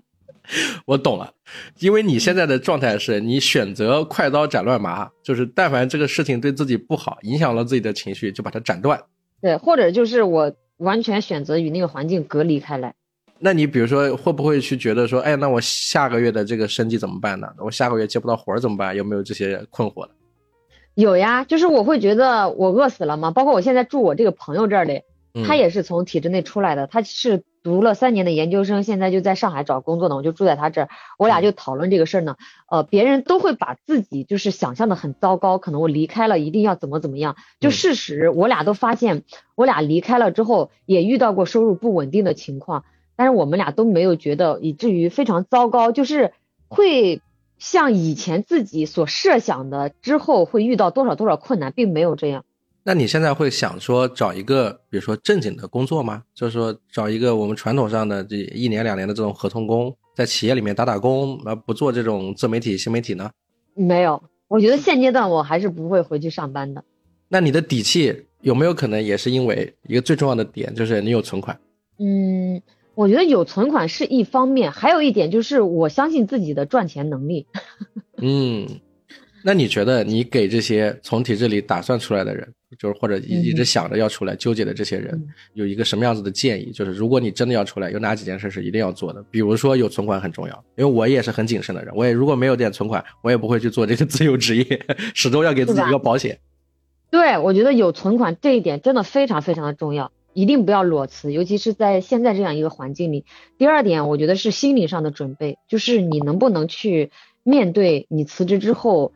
[0.85, 1.33] 我懂了，
[1.79, 9.01] 因为你现在的状态是你选择快刀斩乱麻，就是但凡这个事情对自己不好，影响了自己的情绪，就把它斩断。
[9.41, 12.93] 对，或者就是我完全选择与那个环境隔离开来。
[13.39, 17.47] 那你比如说会不会去觉得说，哎，那我下个月的这个生计怎么办呢？
[17.57, 18.95] 我下个月接不到活儿怎么办？
[18.95, 20.11] 有没有这些困惑的？
[20.95, 23.31] 有呀，就是我会觉得我饿死了吗？
[23.31, 25.01] 包括我现在住我这个朋友这儿的，
[25.45, 30.15] 他也是从体制内出来的，他是读了三年的研究生，现在就在上海找工作呢。
[30.15, 32.35] 我就住在他这儿，我俩就讨论这个事儿呢。
[32.69, 37.37] 呃，别人都会把自己就是想象的很糟糕，可能我离开了一定要怎么怎么样。
[37.59, 39.23] 就事实，我俩都发现，
[39.55, 42.85] 我俩离开了之后也遇到过收入不稳定的情况，
[43.15, 46.33] 但是我们俩都没有觉得以至于非常糟糕，就是
[46.67, 47.19] 会。
[47.63, 52.43] 像以前自己所设想的，之后会遇到多少多少困难，并没有这样。
[52.83, 56.23] 那你现在会想说找一个，比如说正经的工作吗？
[56.35, 63.31] 就是说找一个我们传统上的这一年两年的这种合同工，在企业里面打打工，而不做这种自媒体、新媒体呢？
[63.75, 66.83] 没有，我觉得现阶段我还是不会回去上班的。
[67.29, 71.57] 那你的底气有没有可能也是因为一个最重要的点，就是你有存款？
[71.97, 72.61] 嗯。
[72.95, 77.47] 我觉得有存款是一方面，还有一点就是我相信自己的赚钱能力。
[78.21, 78.67] 嗯，
[79.43, 85.21] 那你觉得你给这些从体制里打算出来的人，就是或者一一直想着要出来纠结的这些人，
[85.53, 86.71] 有一个什么样子的建议？
[86.71, 89.23] 就是如果你真的要出来，有哪几件事是一定要做的？
[89.31, 96.39] 比如说有存款很重要，因为我也是很谨慎的人，我也如果没有点存款，我也不会去做这个 自由职业，始终要给自己一个保险。
[97.09, 100.11] 对，我觉得有存款这一点真的非常非常的重要。
[100.33, 103.25] 一定不要裸辞，尤其是在现在这样一个环境里。
[103.57, 107.11] 第二点，我觉得是心理上的准备，就是你能不能去
[107.43, 109.13] 面对你辞职之后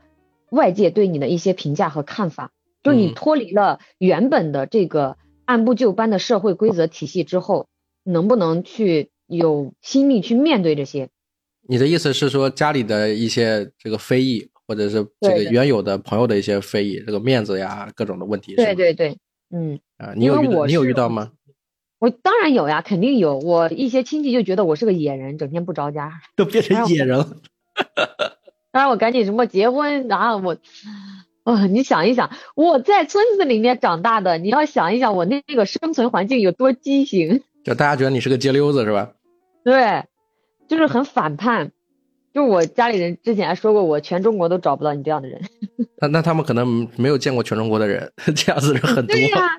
[0.49, 2.51] 外界对你的一些评价和看法。
[2.83, 7.67] 就你脱离了原本的这个按部就班的社会规则体系之后，
[8.03, 11.09] 能不能去有心力去面对这些？
[11.67, 18.55] 你的意思是说，家里的一些这个非议，或者是这个原有的朋友的一些非议，这个面子呀，各种的问题。
[18.55, 19.17] 对对对。
[19.51, 21.31] 嗯啊，你有遇你有遇到吗？
[21.99, 23.39] 我当然有呀，肯定有。
[23.39, 27.27] 我一些亲戚就觉得我是个野人，整天不着家， 都变成野人了。
[28.71, 30.57] 当然我赶紧什么结婚，然后我，
[31.43, 37.41] 哦，你想一想，我在村子里面长大的，你要想一想我那个生存环境有多畸形。
[37.63, 39.13] 就大家觉得你是个街溜子是吧？
[39.63, 40.03] 对，
[40.67, 41.71] 就是很反叛。
[42.37, 45.41] 就我家里人之前还说过，我全中国都找不到你这样的人。
[45.99, 49.15] 那那他们可能没有见过全中国的人， 这样子人很多。
[49.15, 49.57] 对呀、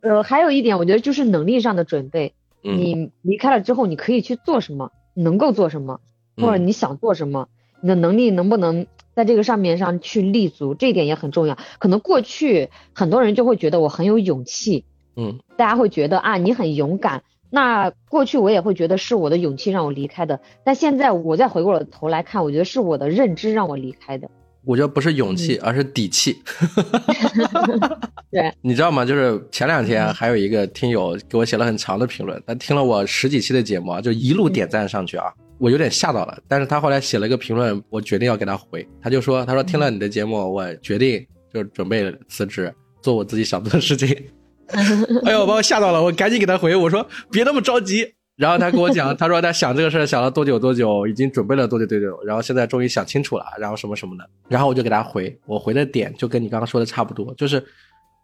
[0.00, 2.32] 呃，还有一点，我觉得就是能力上的准备。
[2.64, 6.00] 嗯你离开了之后，你可以去做什么，能够做什么，
[6.38, 7.48] 或者嗯你想做什么，
[7.82, 11.58] 你的能力能不能在这个上面上去立足，这一点也很重要。
[11.78, 17.24] 可能过去很多人就会觉得我很有勇气，嗯大家会觉得啊你很勇敢。
[17.50, 24.28] 那过去我也会觉得是我的勇气让我离开的，但现在我再回过了头来看，我觉得是我的认知让我离开的。
[24.64, 26.36] 我觉得不是勇气，而是底气。
[28.32, 29.04] 对，你知道吗？
[29.04, 36.36] 就是前两天还有一个听友给我写了很长的评论，他听了我十几期的节目啊，就一路点赞上去啊，我有点吓到了。
[36.48, 38.84] 但是他后来写了一个评论，我决定要给他回。
[39.00, 41.24] 他就说：“他说听了你的节目，我决定
[41.54, 44.08] 就准备辞职，做我自己想做的事情。”
[45.24, 57.64] 哎呦，把我吓到了，我赶紧给他回，我说：“别那么着急。”然后他跟我讲， 他说他想这个事儿想了多久多久，已经准备了多久多久，然后现在终于想清楚了，然后什么什么的，然后我就给他回，我回的点就跟你刚刚说的差不多，就是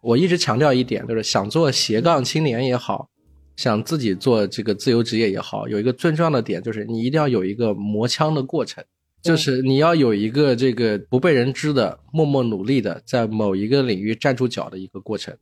[0.01, 3.09] 我一直强调一点，就是想做斜杠青年也好，
[3.55, 8.83] 想自己做这个自由职业也好，有一个最重要的点就是你一定要有一个磨枪的过程，
[9.23, 15.35] 就是你要有一个这个不被人知的、默默努力的，在某一个领域站住脚的一个过程。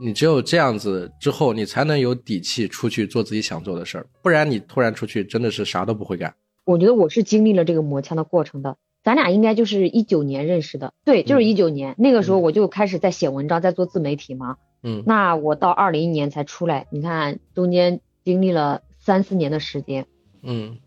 [0.00, 6.34] 你只有这样子之后，你才能有底气出去做自己想做的事儿，不然你突然出去真的是啥都不会干。
[6.64, 8.76] 我觉得我是经历了这个磨枪的过程的。
[9.04, 14.56] 咱俩应该就是一九年认识的，对，就是嗯一九年、那个时候我就开始在写文章，在做自媒体嘛。
[14.82, 20.06] 嗯那我到二零年才出来，你看中间经历了三四年的时间
[20.42, 20.78] 嗯，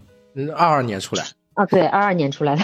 [0.56, 1.24] 二二年出来，
[1.56, 2.64] 啊，对，二二年出来的。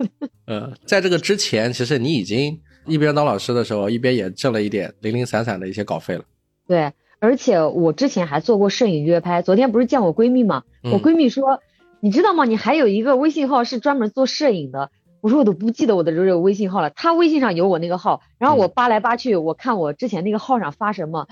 [0.46, 6.24] 呃，在这个之前，其实你已经一边当老师的时候，一边也挣了一点零零散散的一些稿费了。
[6.66, 9.42] 对，而且我之前还做过摄影约拍。
[9.42, 11.60] 昨天不是见我闺蜜嘛，嗯我闺蜜说，
[12.00, 12.44] 你知道吗？
[12.44, 14.90] 你还有一个微信号是专门做摄影的。
[15.20, 21.26] 我说我都不记得我的这个微信号了，她微信上有我那个号，然后我扒来扒去，我看我之前那个号上发什么，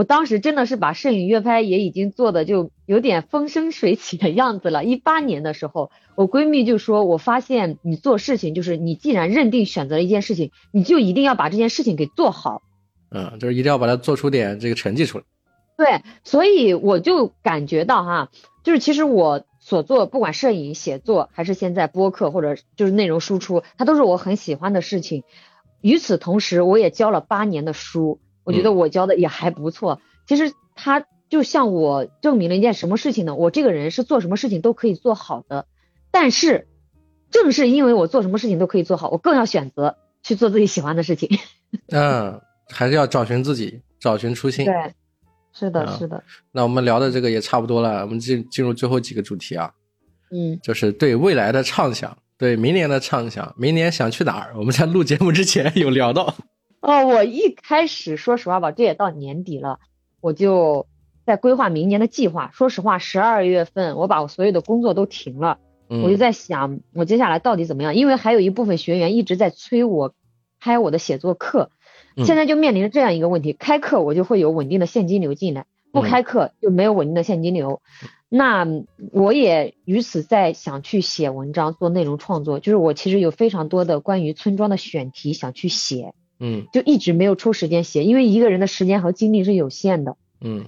[0.00, 4.82] 我当时真的是把摄影约拍也已经做的就有点风生水起的样子了。
[4.82, 12.62] 一八年的时候，我闺蜜就说，我发现你做事情就是你既然认定选择了一件事情，你就一定要把这件事情给做好。
[13.10, 15.24] 嗯，就是一定要把它做出点这个成绩出来。
[15.76, 18.30] 对，所以我就感觉到哈，
[18.64, 25.24] 就是其实我所做，不管摄影、写作，还是现在播客或者就是内容输出，它都是我很喜欢的事情。
[25.82, 30.00] 与此同时，我也教了八年的书，我觉得我教的也还不错。
[30.26, 33.34] 其实他就像我证明了一件什么事情呢？
[33.34, 35.66] 我这个人是做什么事情都可以做好的，
[36.10, 36.66] 但是
[37.30, 41.38] 正是因为我做什么事情都可以做好，我更要选择去做自己喜欢的事情。
[41.92, 44.64] 嗯，还是要找寻自己，找寻初心。
[44.64, 44.74] 对，
[45.52, 46.22] 是的，啊是的，
[46.52, 49.72] 那我们聊的这个也差不多了，我们进进入最后几个主题啊，
[50.30, 50.58] 嗯。
[50.62, 54.54] 就是对未来的畅想，对明年的畅想，明年想去哪儿？
[54.56, 56.34] 我们在录节目之前有聊到。
[56.80, 59.80] 哦，我一开始说实话吧，这也到年底了，
[60.20, 60.86] 我就
[61.26, 62.50] 在规划明年的计划。
[62.52, 65.58] 说实话，十二月份我把我所有的工作都停了，
[65.90, 70.14] 嗯，我就在想我接下来到底怎么样，因为还有一部分学员一直在催我
[70.58, 71.70] 开我的写作课，
[72.16, 77.82] 嗯现在就面临着这样一个问题：开课我就会有稳定的现金流进来，不嗯开课就没有稳定的现金流。
[78.30, 78.66] 那
[79.12, 86.14] 我也于此在想去写文章、做内容创作，就是我其实有非常多的关于村庄的选题想去写。
[86.40, 90.16] 嗯就一直没有抽时间写，因为一个人的时间和精力是有限的。
[90.40, 90.66] 嗯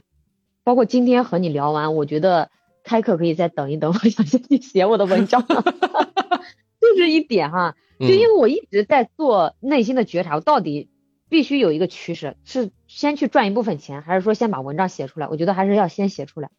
[0.64, 2.50] 包括今天和你聊完，我觉得
[2.84, 5.44] 开课可以再等一等，我想先去写我的文章。
[6.80, 10.90] 就是一点哈，就因为我一直在做内心的觉察，我到底
[11.28, 15.26] 必须有一个趋势，是先去赚一部分钱，还是说先把文章写出来？
[15.28, 16.50] 我觉得还是要先写出来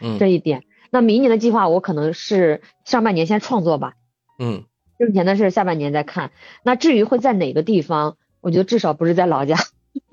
[0.00, 0.64] 嗯这一点。
[0.90, 3.94] 那明年的计划，我可能是上半年先创作吧，
[4.38, 4.64] 嗯
[4.98, 6.32] 挣钱的事下半年再看。
[6.62, 9.56] 那至于会在哪个地方，我觉得至少不是在老家。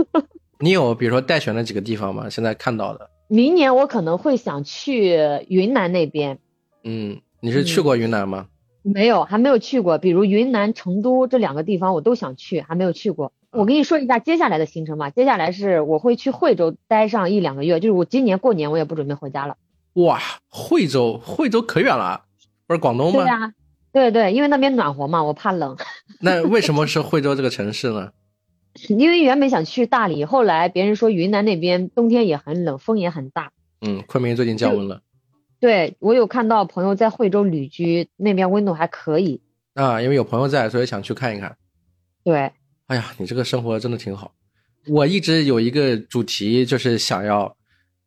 [0.59, 2.29] 你有比如说待选的几个地方吗？
[2.29, 5.17] 现在看到的，明年我可能会想去
[5.47, 6.39] 云南那边，
[6.83, 8.47] 嗯，你是去过云南吗？
[8.81, 9.97] 没有，还没有去过。
[9.97, 13.33] 比如云南、成都这两个地方我都想去，还没有去过。
[13.51, 15.09] 我跟你说一下接下来的行程吧。
[15.09, 19.57] 接下来是我会去惠州待上一两个月，就是我今年过年我也不准备回家了。
[19.93, 20.19] 哇，
[20.49, 22.25] 惠州，惠州可远了，
[22.67, 23.23] 不是广东吗？
[23.23, 23.53] 对呀、
[23.95, 25.73] 对对，因为那边暖和嘛，我怕冷。
[26.19, 28.11] 那为什么是惠州这个城市呢？
[28.89, 33.53] 因为原本想去大理，后来别人说云南那边冬天也很冷，风也很大。
[33.79, 35.01] 嗯，昆明最近降温了
[35.61, 39.41] 对我有看到朋友在惠州旅居，那边温度还可以。
[39.75, 41.55] 啊，因为有朋友在，所以想去看一看。
[42.25, 42.51] 对，
[42.87, 44.33] 哎呀，你这个生活真的挺好。
[44.89, 47.55] 我一直有一个主题，就是想要，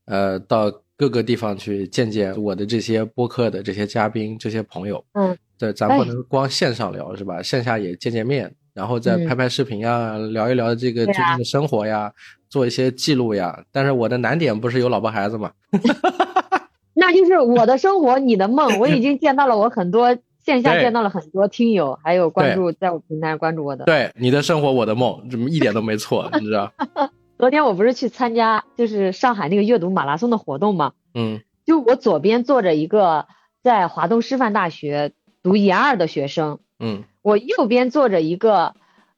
[0.05, 5.03] 呃，到各个地方去见见我的这些播客的这些嘉宾、这些朋友。
[5.15, 7.43] 嗯，对，咱不能光线上聊是吧？
[7.43, 12.13] 线下也见见面，然后再拍拍视频呀，聊一聊这个最近的生活呀，
[12.49, 13.65] 做一些记录呀。
[13.73, 15.51] 但是我的难点不是有老婆孩子嘛？
[16.95, 18.79] 那就是我的生活，你的梦。
[18.79, 23.85] 我已经见到了我很多线下见到了很多听友，还有关注在我平台关注我的。
[23.85, 26.73] 对，你的生活我的梦，怎么一点都没错，你知道？
[27.39, 33.27] 昨天我不是去参加就是上海那个阅读马拉松的活动嘛，嗯就我左边坐着一个
[33.63, 35.13] 在华东师范大学
[35.49, 38.75] 读研二的学生，嗯我右边坐着一个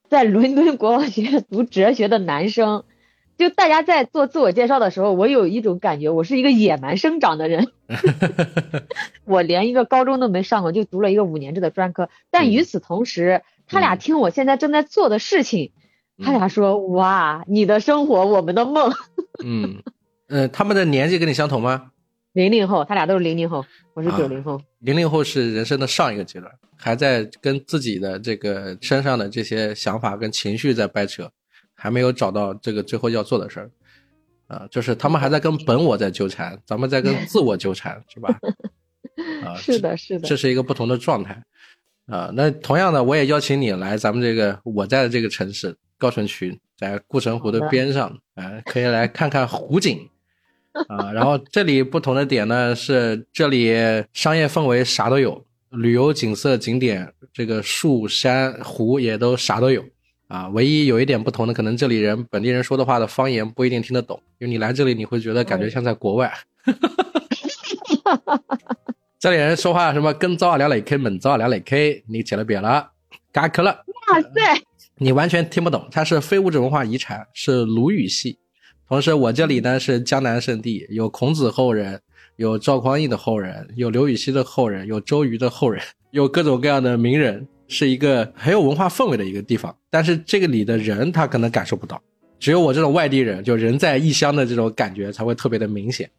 [0.08, 2.84] 在伦敦国王学院读哲学的男生。
[3.36, 7.68] 就大家在做自我介绍的时候，我有一种感觉，我是一个野蛮生长的人。
[9.24, 12.10] 我连一个高中都没上过，就读了一个五年制的专科。
[12.30, 15.72] 但与此同时，他俩听我现在正在做的事情，
[16.22, 18.92] 他俩说：“哇，你的生活，我们的梦。
[19.42, 19.82] 嗯
[20.28, 21.92] 呃，他们的年纪跟你相同吗？”
[22.32, 24.60] 零零后，他俩都是零零后，我是啊九零后。
[24.78, 31.28] 零零后是人生的上一个阶段，还在跟自己的这个身上的这些想法跟情绪在掰扯，
[31.74, 33.70] 还没有找到这个最后要做的事儿。
[34.46, 38.38] 啊，就是他们还在跟本我在纠缠，咱们在跟自我纠缠， 是吧？
[39.44, 41.42] 啊， 是的，是的这，是一个不同的状态。
[42.06, 50.08] 啊，那同样的，我也邀请你来咱们这个我在的这个城市高淳区，在固城湖的边上，啊，可以来看看湖景。
[50.88, 53.72] 啊，然后这里不同的点呢是，这里
[54.12, 59.84] 商业氛围啥都有，旅游景色景点，这个树山湖也都啥都有。
[60.28, 66.32] 啊，唯一有一点不同的，可能这里人本地人说的话的方言不一定听得懂，因为你来这里你会觉得感觉像在国外。
[69.18, 72.92] 这里人说话什么跟早啊聊来 K，猛早啊聊来 K，你起了别了，
[73.32, 73.84] 嘎磕了。
[74.12, 74.30] 哇塞，
[74.98, 78.38] 你完全听不懂，它是非物质文化遗产，是鲁语系。
[78.90, 82.00] 同时，我这里呢是江南圣地，有孔子后人，
[82.34, 85.80] 有赵匡胤的后人，有刘禹锡的后人，有周瑜的后人，
[86.10, 89.72] 有各种各样的名人，是一个很有文化氛围的一个地方。
[89.90, 92.02] 但是这个里的人他可能感受不到，
[92.40, 96.10] 只有我这种外地人，就人在异乡的这种感觉才会特别的明显。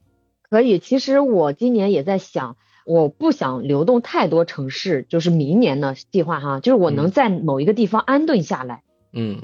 [0.50, 0.80] 可以。
[0.80, 2.56] 其实我今年也在想，
[2.86, 8.84] 我不想流动太多城市，就是明年的计划哈，就是我能嗯在某一个地方安顿下来。
[9.12, 9.42] 嗯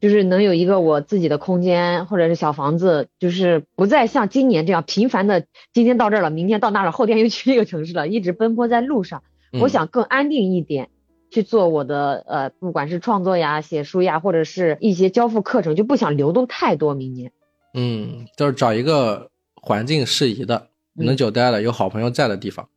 [0.00, 9.22] 就是能有一个我自己的空间或者是小房子，就是不再像今年这样频繁的，今天到这儿了，明天到那儿了，后天又去一个城市了，一直奔波在路上。
[9.52, 10.90] 嗯我想更安定一点，
[11.30, 16.94] 去做我的呃，不管是创作呀、写书呀，或者是一些交付课程，就不想流动太多。
[16.94, 17.32] 明年，
[17.74, 22.68] 嗯，就是找一个环境适宜的、嗯能久待的、有好朋友在的地方。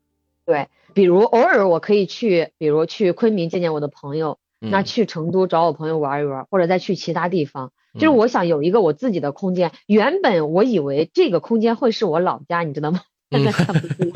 [0.46, 7.72] 对，比如偶尔我可以去，比如去昆明见见我的朋友，嗯那去成都找我朋友玩一玩，或者再去其他地方。
[7.94, 9.72] 就是嗯我想有一个我自己的空间。
[9.86, 13.02] 原本我以为这个空间会是我老家，你知道吗？
[13.32, 14.12] 现在看不出。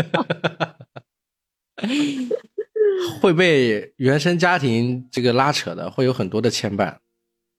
[3.21, 6.95] 会被原生家庭这个拉扯的，会有很多的牵绊。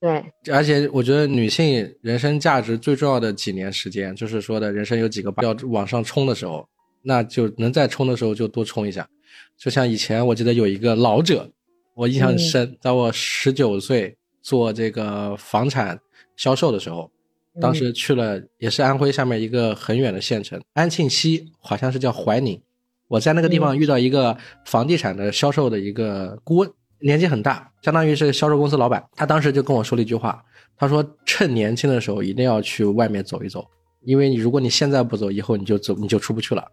[0.01, 0.23] 对，
[0.53, 6.67] 而且我觉得女性人生价值最重要的几年时间，就是说的人生有几个要往上冲的时候，
[7.01, 9.07] 那就能再冲的时候就多冲一下。
[9.57, 11.49] 就像以前我记得有一个老者，
[11.99, 15.99] 我印象很深，在我十九岁做这个房产
[16.37, 17.11] 销售的时候，
[17.59, 22.57] 当时去了也是安徽下面一个很远的县城，安庆西，好像是叫怀宁。
[23.09, 29.05] 我在那个地方遇到一个房地产的销售的一个顾问，年纪很大，相当于是销售公司老板。
[29.17, 30.41] 他当时就跟我说了一句话，
[30.77, 33.67] 他说：“趁年轻的时候一定要去外面走一走，
[34.05, 36.65] 因为你如果你现在不走，以后你就走你就出不去了。”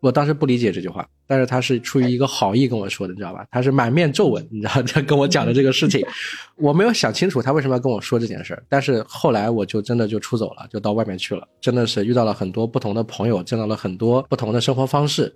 [0.00, 3.46] 我当时不理解这句话，但是他是出于一个好意跟我说的，你知道吧？
[3.50, 6.06] 他是满面皱纹，你知道 他跟我讲的这个事情，
[6.56, 8.62] 我没有想清楚他为什么要跟我说这件事儿。
[8.68, 15.34] 但是后来我就真的就出走了，就到外面去了，真的是遇到了很多不同的朋友，见到了很多不同的生活方式，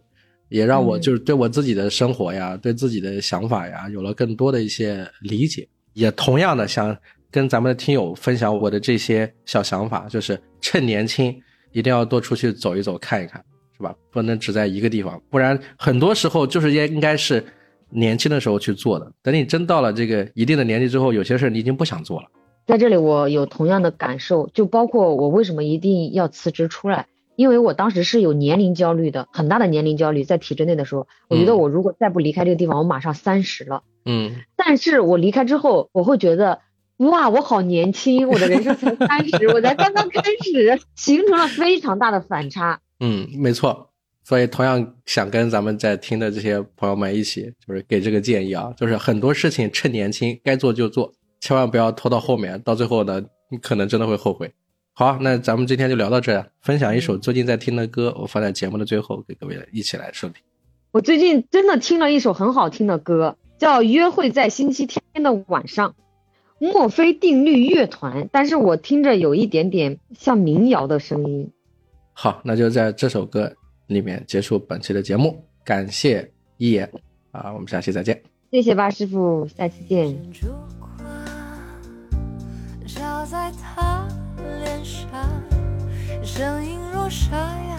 [0.49, 5.67] 也让我嗯就是对我自己的生活呀，对自己的想法呀，有了更多的一些理解。
[5.95, 6.97] 也同样的想
[7.33, 11.35] 跟咱们的听友分享我的这些小想法，就是趁年轻
[11.73, 13.45] 一定要多出去走一走，看一看。
[13.81, 13.95] 是吧？
[14.13, 17.43] 不能只在一个地方，不然很多时候就是应应该是
[17.89, 19.11] 年轻的时候去做的。
[19.23, 22.29] 等你真到了这个一定的年纪之后，有些事你已经不想做了。
[22.67, 27.07] 在这里我有同样的感受，就包括我为什么一定要辞职出来，
[27.37, 33.83] 因为我当时是有年龄焦虑的，很大的年龄焦虑，在体制内的时候，我觉得嗯我如果再不离开这个地方，我马上三十了。
[34.05, 36.61] 嗯 但是我离开之后，我会觉得，
[36.99, 42.81] 哇，我好年轻，我的人生才三十，我才刚刚开始，形成了非常大的反差。
[43.01, 43.89] 嗯，没错。
[44.23, 53.21] 所以同样想跟咱们在听的这些朋友们一起，就是给这个建议啊，就是很多事情趁年轻该做就做，千万不要拖到后面，到最后呢，
[53.51, 54.53] 你可能真的会后悔。
[54.93, 60.37] 好，那咱们今天就聊到这，分享一首最近在听的歌，我放在节目的最后给各位一起来收听。
[60.93, 65.95] 我最近真的听了一首很好听的歌，叫《约会在星期天的晚上》，
[66.73, 71.51] 墨菲定律乐团，但是我听着有一点点像民谣的声音。
[72.23, 73.51] 好，那就在这首歌
[73.87, 76.87] 里面结束本期的节目，感谢一言
[77.31, 78.23] 啊，我们下期再见。
[78.51, 80.15] 谢谢巴师傅，下期见。
[82.87, 84.07] 照在他
[84.37, 85.09] 脸上，
[86.23, 87.79] 声音若沙哑，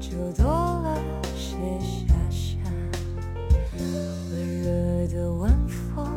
[0.00, 0.98] 就多了
[1.36, 1.54] 些
[1.84, 2.58] 遐想。
[4.30, 6.08] 温热的晚风，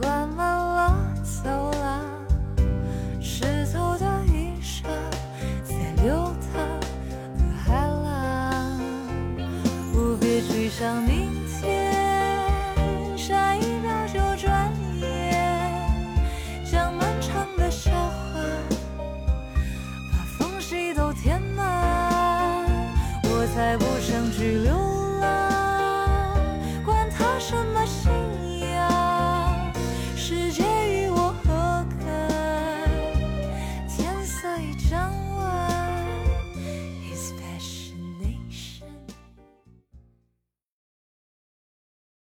[0.00, 2.17] 灌满了走廊，
[10.78, 11.27] 想你。